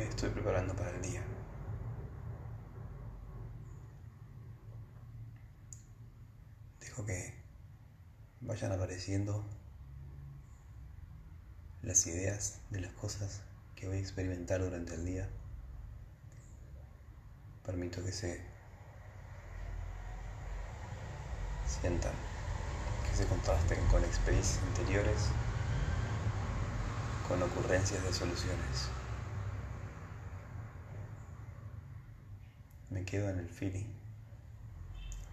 [0.01, 0.31] me estoy
[0.69, 1.23] para el día.
[6.81, 7.35] Dejo que
[8.43, 9.43] vayan apareciendo
[11.83, 13.41] las ideas de las cosas
[13.75, 15.29] que voy a experimentar durante el día.
[17.65, 18.45] Permito que se
[21.67, 22.13] sientan,
[23.09, 25.29] que se contrasten con experiencias anteriores,
[27.27, 29.00] con ocurrencias de soluciones.
[33.11, 33.87] Quedo en el feeling.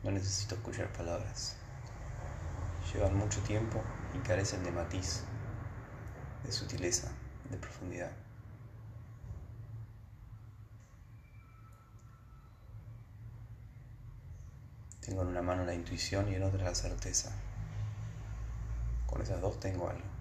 [0.03, 1.55] No necesito escuchar palabras.
[2.91, 3.83] Llevan mucho tiempo
[4.15, 5.21] y carecen de matiz,
[6.43, 7.11] de sutileza,
[7.51, 8.11] de profundidad.
[15.01, 17.31] Tengo en una mano la intuición y en otra la certeza.
[19.05, 20.16] Con esas dos tengo algo.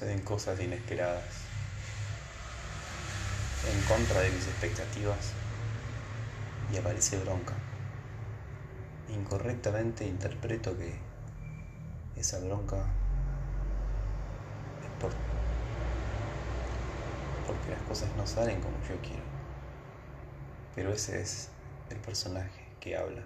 [0.00, 1.22] Suceden cosas inesperadas,
[3.70, 5.32] en contra de mis expectativas,
[6.72, 7.52] y aparece bronca.
[9.10, 10.94] Incorrectamente interpreto que
[12.16, 12.78] esa bronca
[14.82, 15.12] es por,
[17.46, 19.22] porque las cosas no salen como yo quiero.
[20.76, 21.50] Pero ese es
[21.90, 23.22] el personaje que habla.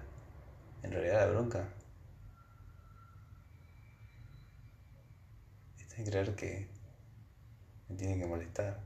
[0.82, 1.68] En realidad la bronca
[5.96, 6.68] es creer que
[7.88, 8.80] me tiene que molestar,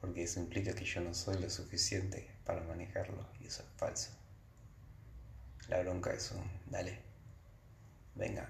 [0.00, 4.10] porque eso implica que yo no soy lo suficiente para manejarlo y eso es falso.
[5.68, 6.98] La bronca es un, dale,
[8.14, 8.48] venga,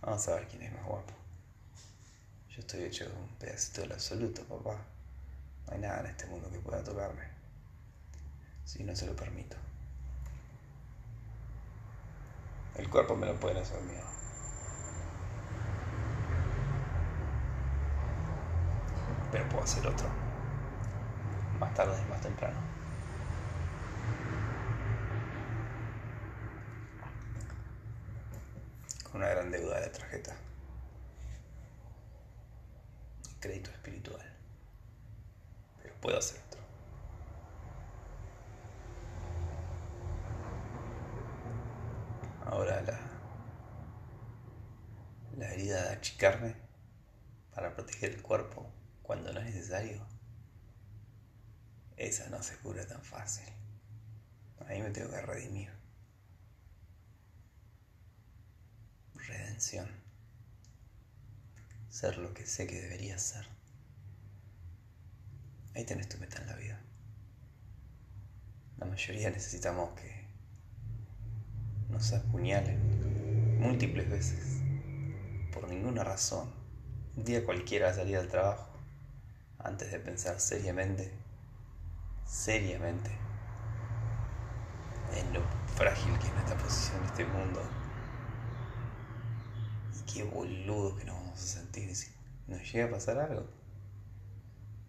[0.00, 1.12] vamos a ver quién es más guapo.
[2.50, 4.84] Yo estoy hecho de un pedacito del absoluto, papá.
[5.66, 7.24] No hay nada en este mundo que pueda tocarme,
[8.64, 9.56] si no se lo permito.
[12.76, 14.19] El cuerpo me lo puede hacer mío.
[19.30, 20.08] Pero puedo hacer otro.
[21.58, 22.58] Más tarde, más temprano.
[29.04, 30.34] Con una gran deuda de la tarjeta.
[33.40, 34.22] Crédito espiritual.
[35.82, 36.60] Pero puedo hacer otro.
[42.46, 42.98] Ahora la,
[45.36, 46.56] la herida de achicarme
[47.54, 48.66] para proteger el cuerpo
[49.10, 50.06] cuando no es necesario,
[51.96, 53.52] esa no se cura tan fácil.
[54.68, 55.68] Ahí me tengo que redimir.
[59.16, 59.88] Redención.
[61.88, 63.48] Ser lo que sé que debería ser.
[65.74, 66.80] Ahí tenés tu meta en la vida.
[68.78, 70.24] La mayoría necesitamos que
[71.88, 74.62] nos apuñalen múltiples veces,
[75.52, 76.54] por ninguna razón.
[77.16, 78.69] Un día cualquiera salir al trabajo
[79.64, 81.12] antes de pensar seriamente,
[82.26, 83.10] seriamente,
[85.14, 85.42] en lo
[85.76, 87.60] frágil que es nuestra posición en este mundo
[89.94, 92.10] y qué boludo que nos vamos a sentir si
[92.46, 93.46] nos llega a pasar algo.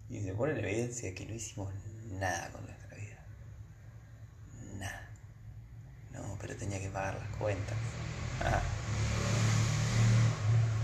[0.10, 1.74] Y se pone en evidencia que no hicimos
[2.20, 3.18] nada con nuestra vida.
[4.78, 5.10] Nada.
[6.12, 7.78] No, pero tenía que pagar las cuentas.
[8.44, 8.62] Ah.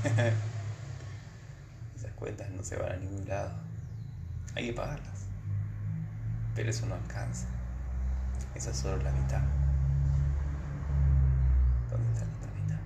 [1.98, 3.52] Esas cuentas no se van a ningún lado.
[4.58, 5.28] Hay que pagarlas.
[6.56, 7.46] Pero eso no alcanza.
[8.56, 9.44] Esa es solo la mitad.
[11.92, 12.80] ¿Dónde está la otra mitad?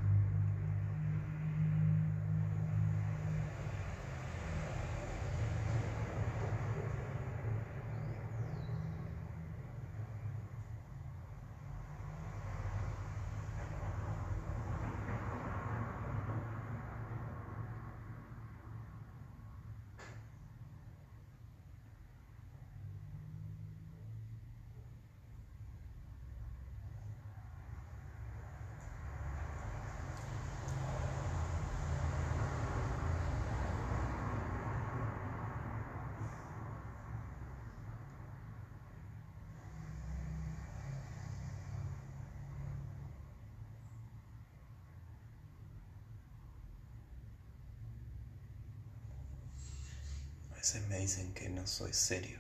[50.73, 52.39] Veces me dicen que no soy serio,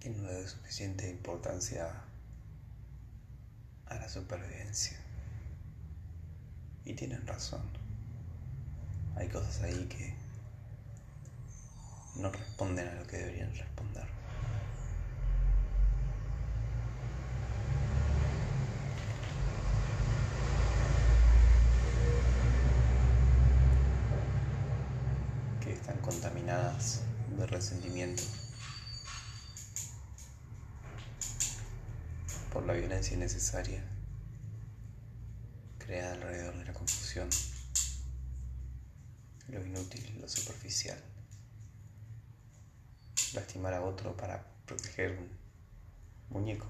[0.00, 2.02] que no le doy suficiente importancia
[3.86, 4.98] a la supervivencia.
[6.84, 7.62] Y tienen razón.
[9.14, 10.12] Hay cosas ahí que
[12.16, 14.16] no responden a lo que deberían responder.
[25.66, 27.02] que están contaminadas
[27.36, 28.22] de resentimiento
[32.52, 33.82] por la violencia innecesaria
[35.78, 37.28] creada alrededor de la confusión,
[39.48, 40.96] lo inútil, lo superficial
[43.34, 45.28] lastimar a otro para proteger un
[46.30, 46.68] muñeco.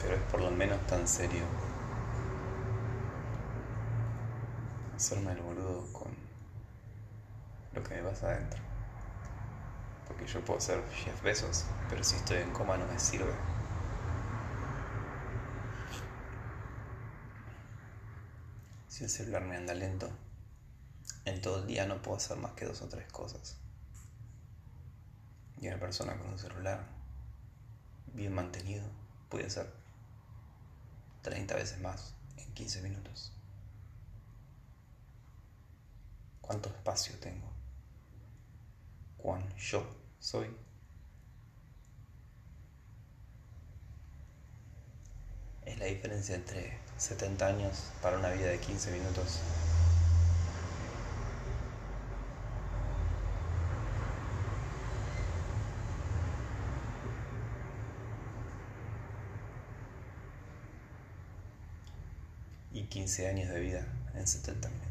[0.00, 1.73] Pero es por lo menos tan serio
[4.94, 6.08] hacerme el boludo con
[7.72, 8.60] lo que me pasa adentro.
[10.06, 13.32] Porque yo puedo ser Jeff Bezos, pero si estoy en coma no me sirve.
[18.88, 20.08] Si el celular me anda lento,
[21.24, 23.56] en todo el día no puedo hacer más que dos o tres cosas.
[25.60, 26.86] Y una persona con un celular
[28.12, 28.84] bien mantenido
[29.28, 29.72] puede hacer
[31.22, 33.33] 30 veces más en 15 minutos.
[36.46, 37.50] ¿Cuánto espacio tengo?
[39.16, 39.82] ¿Cuán yo
[40.18, 40.46] soy?
[45.64, 49.40] Es la diferencia entre 70 años para una vida de 15 minutos.
[62.70, 64.84] Y 15 años de vida en 70 minutos.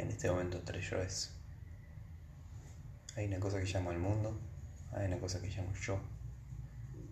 [0.00, 0.30] en este
[0.90, 1.30] yoes.
[3.16, 4.38] Hay una cosa que llamo el mundo,
[4.92, 6.00] hay una cosa que llamo yo,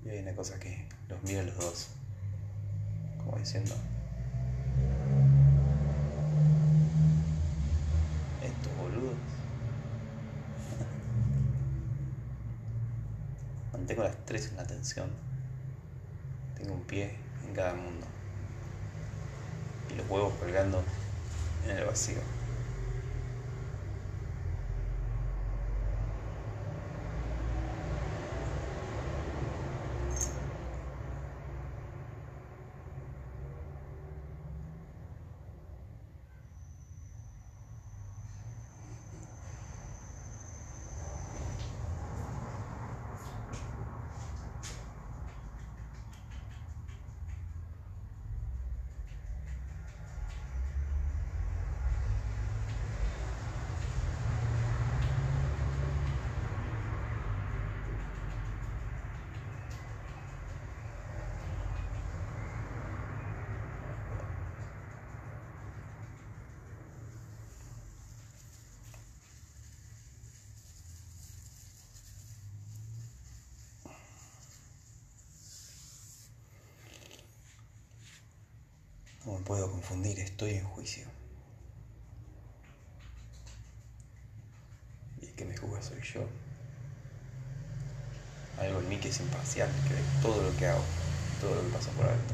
[0.04, 1.88] y hay una cosa que los mira los dos,
[3.18, 3.74] como diciendo,
[8.42, 9.12] estos boludos.
[13.72, 15.10] Mantengo las tres en la atención,
[16.56, 17.16] tengo un pie
[17.46, 18.06] en cada mundo,
[19.90, 20.82] y los huevos colgando
[21.64, 22.37] en el vacío.
[79.28, 81.06] No me puedo confundir, estoy en juicio.
[85.20, 86.26] Y el que me juzga soy yo.
[88.58, 90.82] Algo en mí que es imparcial, que ve todo lo que hago,
[91.42, 92.32] todo lo que pasa por alto.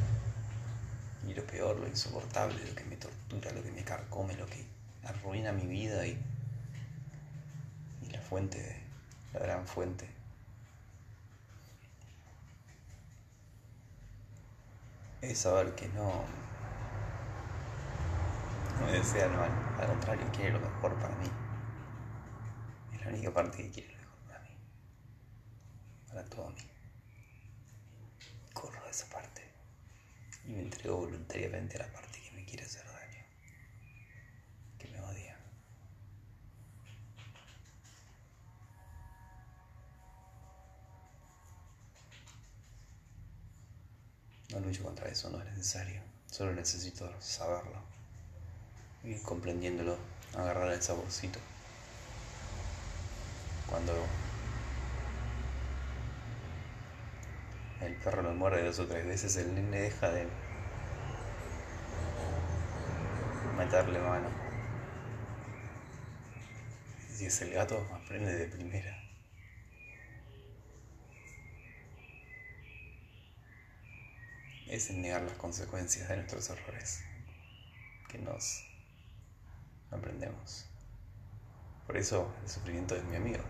[1.28, 4.64] Y lo peor, lo insoportable, lo que me tortura, lo que me carcome, lo que
[5.02, 6.16] arruina mi vida y,
[8.02, 8.80] y la fuente,
[9.32, 10.08] la gran fuente.
[15.22, 16.22] Es saber que no,
[18.84, 19.24] no me desea
[19.78, 21.30] al contrario, quiere lo mejor para mí.
[22.92, 24.56] Es la única parte que quiere lo mejor para mí.
[26.08, 26.62] Para todo mí.
[28.52, 29.42] Corro de esa parte
[30.46, 33.24] y me entrego voluntariamente a la parte que me quiere hacer daño,
[34.78, 35.38] que me odia.
[44.50, 46.02] No lucho contra eso, no es necesario.
[46.26, 48.03] Solo necesito saberlo.
[49.04, 49.98] Ir comprendiéndolo,
[50.34, 51.38] agarrar el saborcito.
[53.68, 53.92] Cuando
[57.80, 60.26] el perro lo muerde dos o tres veces, el nene deja de
[63.56, 64.28] meterle mano.
[67.14, 69.00] Si es el gato, aprende de primera.
[74.66, 77.04] Es negar las consecuencias de nuestros errores
[78.08, 78.64] que nos
[79.94, 80.66] aprendemos.
[81.86, 83.42] Por eso el sufrimiento es mi amigo.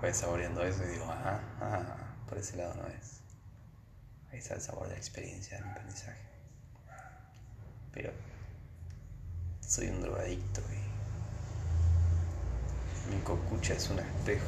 [0.00, 1.96] Voy saboreando eso y digo, ah, ah,
[2.28, 3.20] por ese lado no es.
[4.32, 6.22] Ahí está el sabor de la experiencia, del aprendizaje.
[7.92, 8.12] Pero
[9.60, 10.90] soy un drogadicto y
[13.14, 14.46] mi cocucha es un espejo.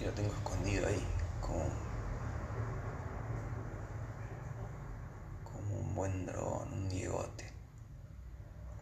[0.00, 1.04] Y lo tengo escondido ahí,
[1.40, 1.87] como
[5.98, 7.44] buen dragón, un diegote.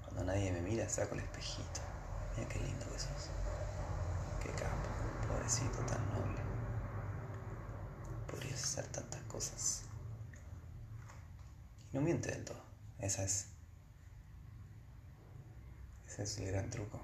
[0.05, 1.81] Cuando nadie me mira, saco el espejito.
[2.37, 3.31] Mira qué lindo que sos.
[4.43, 4.91] Qué capo,
[5.27, 6.39] pobrecito tan noble.
[8.31, 9.85] Podrías hacer tantas cosas.
[11.91, 12.61] Y no miente del todo.
[12.99, 13.47] Esa es.
[16.09, 17.01] Ese es el gran truco.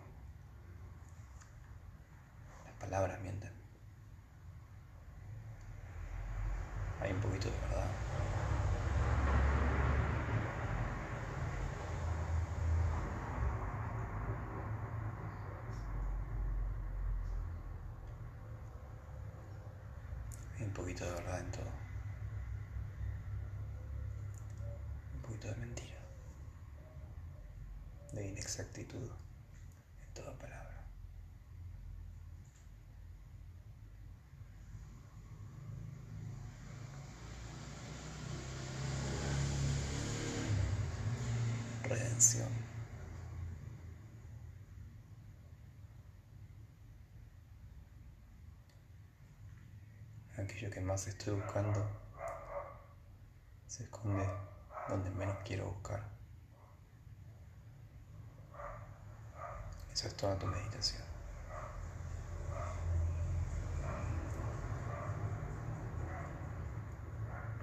[2.67, 3.53] Las palabras mienten.
[7.01, 8.03] Hay un poquito de verdad.
[20.73, 21.71] un poquito de verdad en todo.
[25.15, 25.99] Un poquito de mentira.
[28.13, 28.27] De
[28.99, 30.85] en toda palabra.
[41.85, 42.73] Redención.
[50.37, 51.89] aquello que más estoy buscando
[53.67, 54.29] se esconde
[54.89, 56.22] donde menos quiero buscar.
[59.93, 61.03] Eso es toda tu meditación.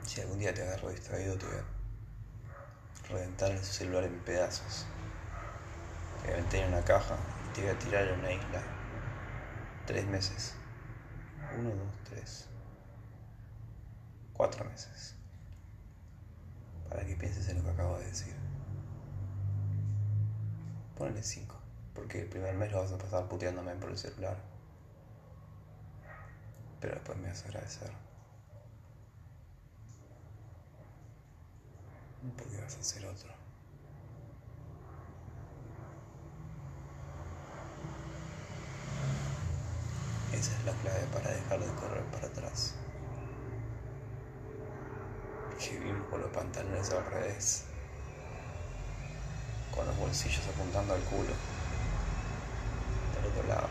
[0.05, 4.85] Si algún día te agarro distraído, te voy a reventar el celular en pedazos.
[6.21, 7.17] Te voy a meter en una caja
[7.49, 8.61] y te voy a tirar en una isla.
[9.85, 10.55] Tres meses.
[11.57, 12.49] Uno, dos, tres
[14.39, 15.15] cuatro meses
[16.89, 18.33] para que pienses en lo que acabo de decir.
[20.97, 21.58] Ponle cinco,
[21.99, 24.37] porque el primer mes lo vas a pasar puteándome por el celular.
[26.79, 27.91] Pero después me vas a agradecer.
[32.37, 33.29] Porque vas a hacer otro.
[40.31, 42.75] Esa es la clave para dejar de correr para atrás
[45.59, 47.65] que vimos con los pantalones al revés,
[49.75, 51.33] con los bolsillos apuntando al culo,
[53.47, 53.67] lado.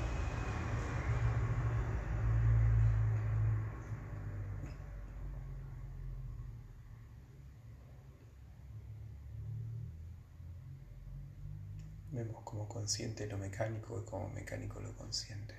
[12.10, 15.54] Vemos como consciente lo mecánico y como mecánico lo consciente.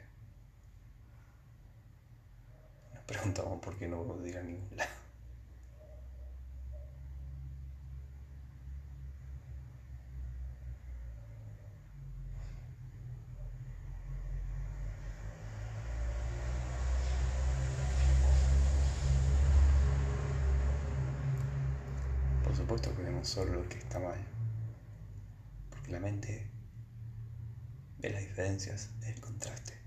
[2.94, 4.99] Nos preguntamos por qué no vamos a ir a ningún lado.
[22.60, 24.20] Supuesto que vemos solo lo que está mal,
[25.70, 26.50] porque la mente
[28.00, 29.80] ve las diferencias del contraste.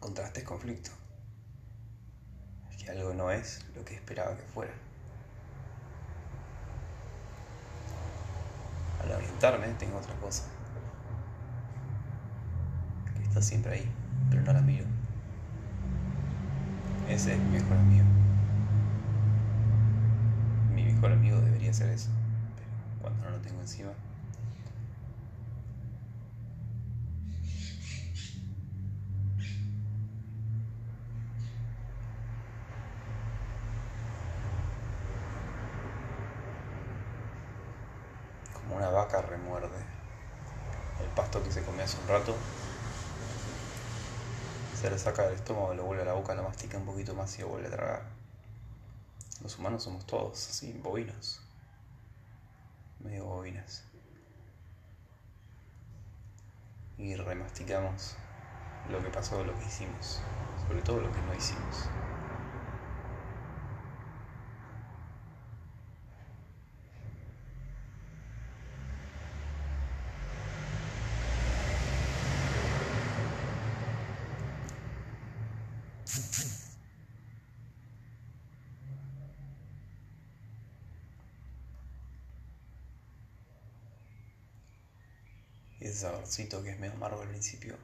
[0.00, 0.90] contraste es conflicto,
[2.70, 4.72] es que algo no es lo que esperaba que fuera.
[9.02, 10.44] Al orientarme tengo otra cosa,
[13.14, 13.92] que está siempre ahí,
[14.30, 14.86] pero no la miro.
[17.06, 18.06] Ese es mi mejor amigo
[20.96, 21.40] mejor amigo
[21.74, 22.10] ser eso,
[22.56, 22.68] pero
[23.00, 23.90] cuando no lo tengo encima.
[38.52, 39.68] Como una vaca remuerde
[41.00, 42.34] el pasto que se comió hace un rato
[44.80, 47.36] Se lo saca del estómago, lo vuelve a la boca, lo mastica un poquito más
[47.38, 48.02] y lo vuelve a tragar.
[49.42, 51.45] Los humanos somos todos así, bovinos.
[53.06, 53.84] Medio bovinas.
[56.98, 58.16] Y remasticamos
[58.90, 60.20] lo que pasó, lo que hicimos.
[60.66, 61.88] Sobre todo lo que no hicimos.
[85.96, 87.76] Saborcito que es medio amargo al principio,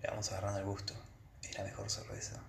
[0.00, 0.94] le vamos agarrando el gusto.
[1.42, 2.42] Es la mejor cerveza.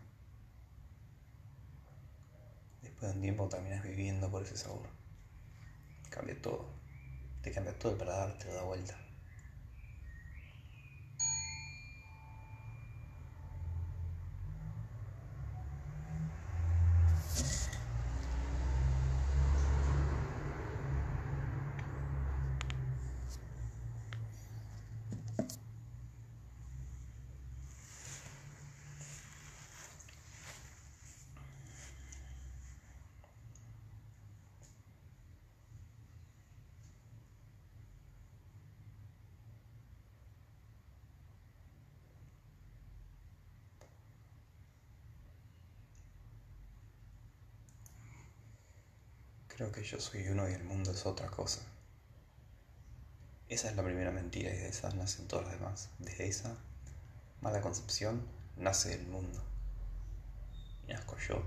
[2.82, 4.88] Después de un tiempo terminas viviendo por ese sabor.
[6.10, 6.70] Cambia todo.
[7.42, 9.01] Te cambia todo el paladar, te da vuelta.
[49.62, 51.62] Creo que yo soy uno y el mundo es otra cosa.
[53.48, 55.90] Esa es la primera mentira y de esa nacen todas las demás.
[56.00, 56.58] De esa
[57.42, 58.26] mala concepción
[58.58, 59.40] nace el mundo.
[60.88, 61.44] Y nazco yo.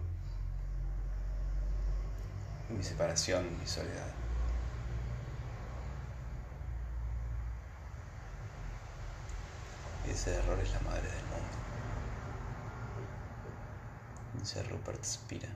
[2.68, 4.14] Mi separación mi soledad.
[10.08, 11.56] Ese error es la madre del mundo.
[14.38, 15.48] Dice Rupert Spira.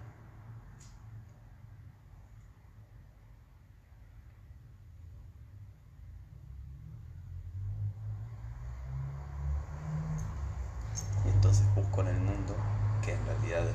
[11.25, 12.57] Y entonces busco en el mundo
[13.05, 13.67] que en realidad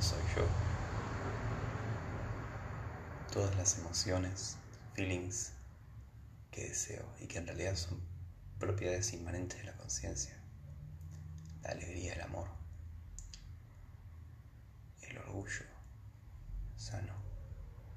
[0.00, 0.42] soy yo.
[3.32, 4.56] Todas las emociones,
[4.94, 5.52] feelings
[6.52, 8.00] que deseo y que en realidad son
[8.60, 10.32] propiedades inmanentes de la conciencia.
[11.64, 12.46] La alegría, el amor,
[15.02, 15.64] el orgullo
[16.76, 17.14] sano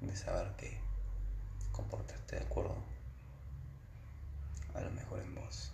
[0.00, 0.80] de saber que
[1.70, 2.74] comportaste de acuerdo
[4.74, 5.70] a lo mejor en vos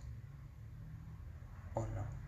[1.72, 2.26] o no.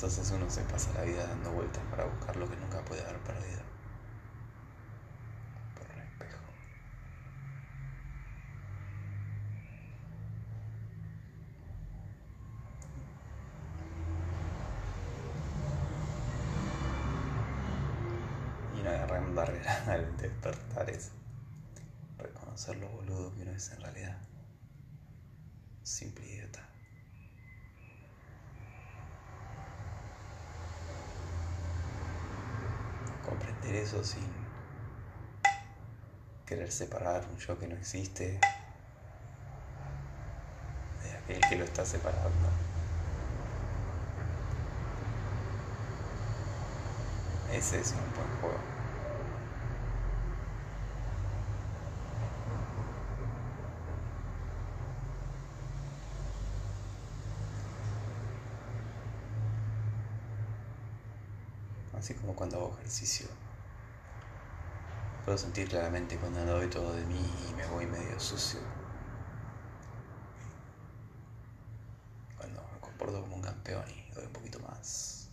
[0.00, 3.20] Entonces uno se pasa la vida dando vueltas para buscar lo que nunca puede haber
[3.20, 3.60] perdido.
[5.76, 6.42] Por el espejo.
[18.76, 21.12] Y una gran barrera al despertar es
[22.18, 24.18] reconocer lo boludo que uno es en realidad.
[25.84, 26.70] Simple idiota.
[33.30, 34.28] comprender eso sin
[36.46, 38.38] querer separar un yo que no existe
[41.02, 42.48] de aquel que lo está separando.
[47.52, 48.58] Ese es un buen juego.
[61.98, 63.26] Así como cuando hago ejercicio.
[65.24, 68.60] Puedo sentir claramente cuando doy todo de mí y me voy medio sucio.
[72.36, 75.28] Cuando me comporto como un campeón y doy un poquito más.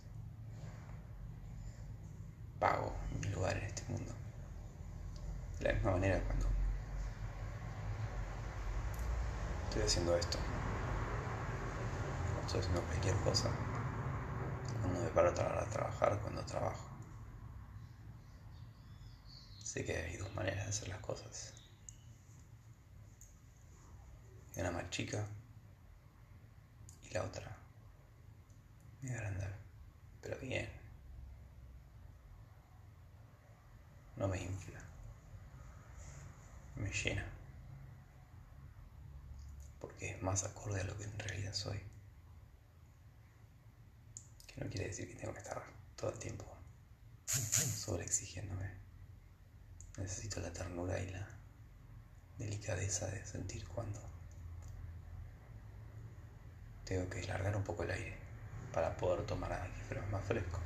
[2.58, 4.12] Pago mi lugar en este mundo.
[5.58, 6.46] De la misma manera cuando
[9.64, 10.38] estoy haciendo esto.
[12.24, 13.50] Cuando estoy haciendo cualquier cosa
[14.80, 16.87] cuando me paro a trabajar, cuando trabajo.
[19.68, 21.52] Sé que hay dos maneras de hacer las cosas.
[24.56, 25.26] Una más chica
[27.02, 27.54] y la otra
[29.02, 29.46] muy grande,
[30.22, 30.70] pero bien.
[34.16, 34.80] No me infla,
[36.76, 37.26] me llena,
[39.78, 41.78] porque es más acorde a lo que en realidad soy.
[44.56, 45.62] No quiere decir que tengo que estar
[45.94, 46.46] todo el tiempo
[47.26, 48.77] sobreexigiéndome.
[49.98, 51.26] Necesito la ternura y la
[52.38, 54.00] delicadeza de sentir cuando
[56.84, 58.16] tengo que largar un poco el aire
[58.72, 60.60] para poder tomar aire más fresco.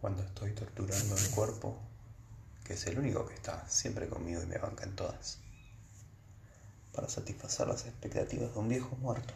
[0.00, 1.80] Cuando estoy torturando el cuerpo,
[2.64, 5.38] que el único que está siempre conmigo y me banca en todas,
[6.94, 9.34] para satisfacer las expectativas de un viejo muerto.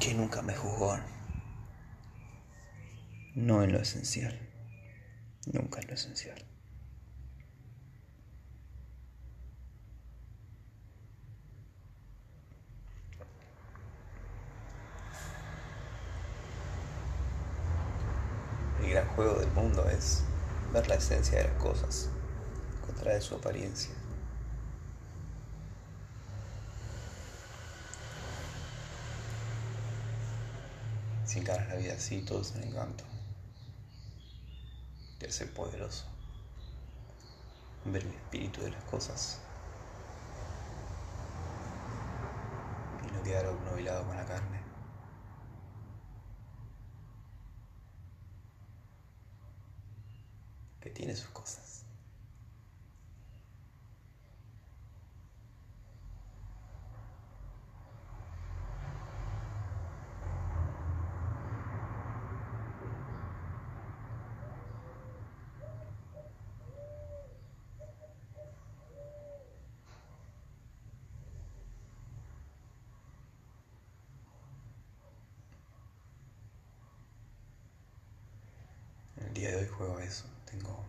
[0.00, 0.98] Que nunca me juzgó.
[3.36, 4.36] No en lo esencial.
[5.46, 6.44] Nunca en lo esencial.
[18.92, 20.22] gran juego del mundo es
[20.72, 22.08] ver la esencia de las cosas,
[22.86, 23.94] contra su apariencia.
[31.24, 33.04] Si encaras la vida así, todo es un encanto.
[35.18, 36.06] Te ser poderoso.
[37.84, 39.40] Ver el espíritu de las cosas.
[43.08, 44.61] Y no quedar obnubilado con la carne.
[50.82, 51.84] Que tiene sus cosas.
[79.28, 80.84] El día de hoy juego eso tengo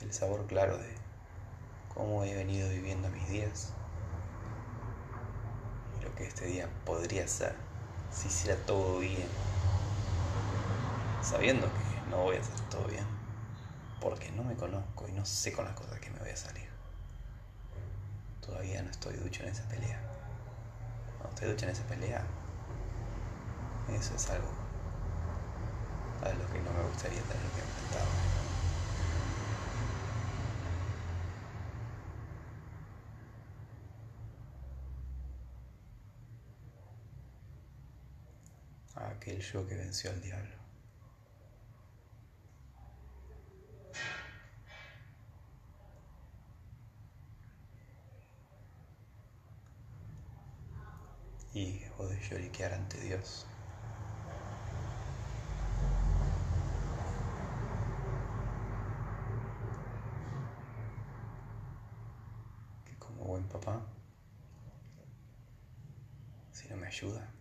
[0.00, 0.94] el sabor claro de
[1.94, 3.68] cómo he venido viviendo mis días
[6.00, 7.54] y lo que este día podría ser
[8.10, 9.28] si hiciera todo bien,
[11.22, 13.04] sabiendo que no voy a hacer todo bien,
[14.00, 16.66] porque no me conozco y no sé con las cosas que me voy a salir.
[18.40, 20.00] Todavía no estoy ducho en esa pelea.
[21.18, 22.24] Cuando estoy ducho en esa pelea,
[23.90, 24.48] eso es algo
[26.22, 28.25] a lo que no me gustaría tener que enfrentar.
[39.26, 40.54] Aquel yo que venció al diablo.
[51.52, 53.46] Y dejó de lloriquear ante Dios.
[62.84, 63.82] Que como buen papá,
[66.52, 67.35] si no me ayuda,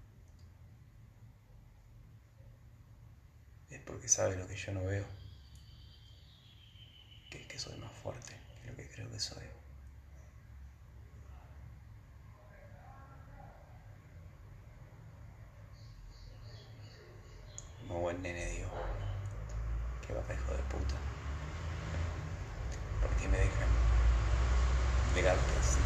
[4.05, 5.03] porque sabe lo que yo no veo,
[7.31, 9.43] que es que soy más fuerte que lo que creo que soy.
[17.79, 18.69] Como buen nene digo,
[20.05, 20.95] que va hijo de puta.
[23.01, 23.69] ¿Por qué me dejan
[25.15, 25.79] pegarte así?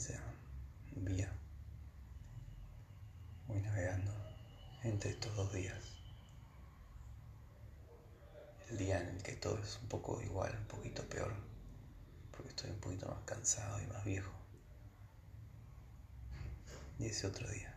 [0.00, 0.22] Sea
[0.96, 1.30] vía.
[3.46, 4.12] Voy navegando
[4.82, 5.78] entre estos dos días.
[8.70, 11.32] El día en el que todo es un poco igual, un poquito peor,
[12.30, 14.32] porque estoy un poquito más cansado y más viejo.
[16.98, 17.74] Y ese otro día,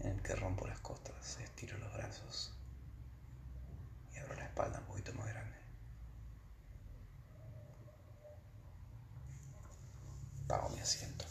[0.00, 2.52] en el que rompo las costas, estiro los brazos
[4.14, 5.59] y abro la espalda un poquito más grande.
[10.50, 11.24] Pago mi asiento.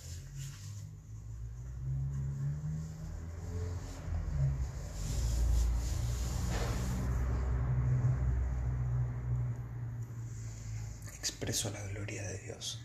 [11.17, 12.79] Expreso la gloria de Dios.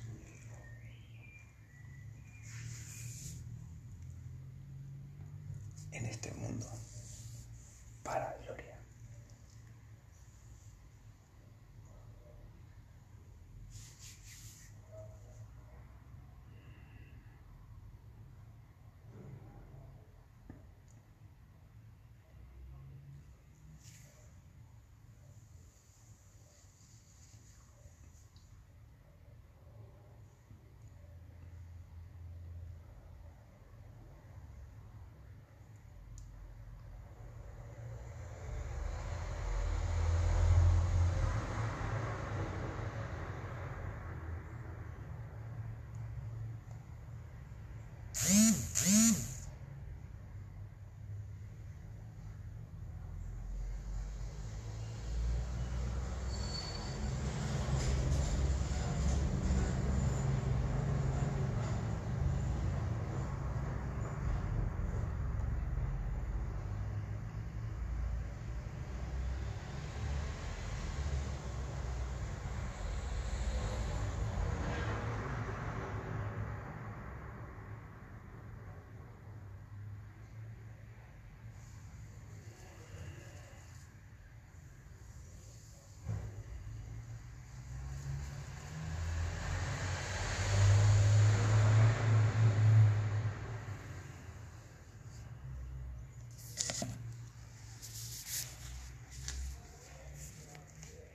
[48.15, 49.04] Vim, vim.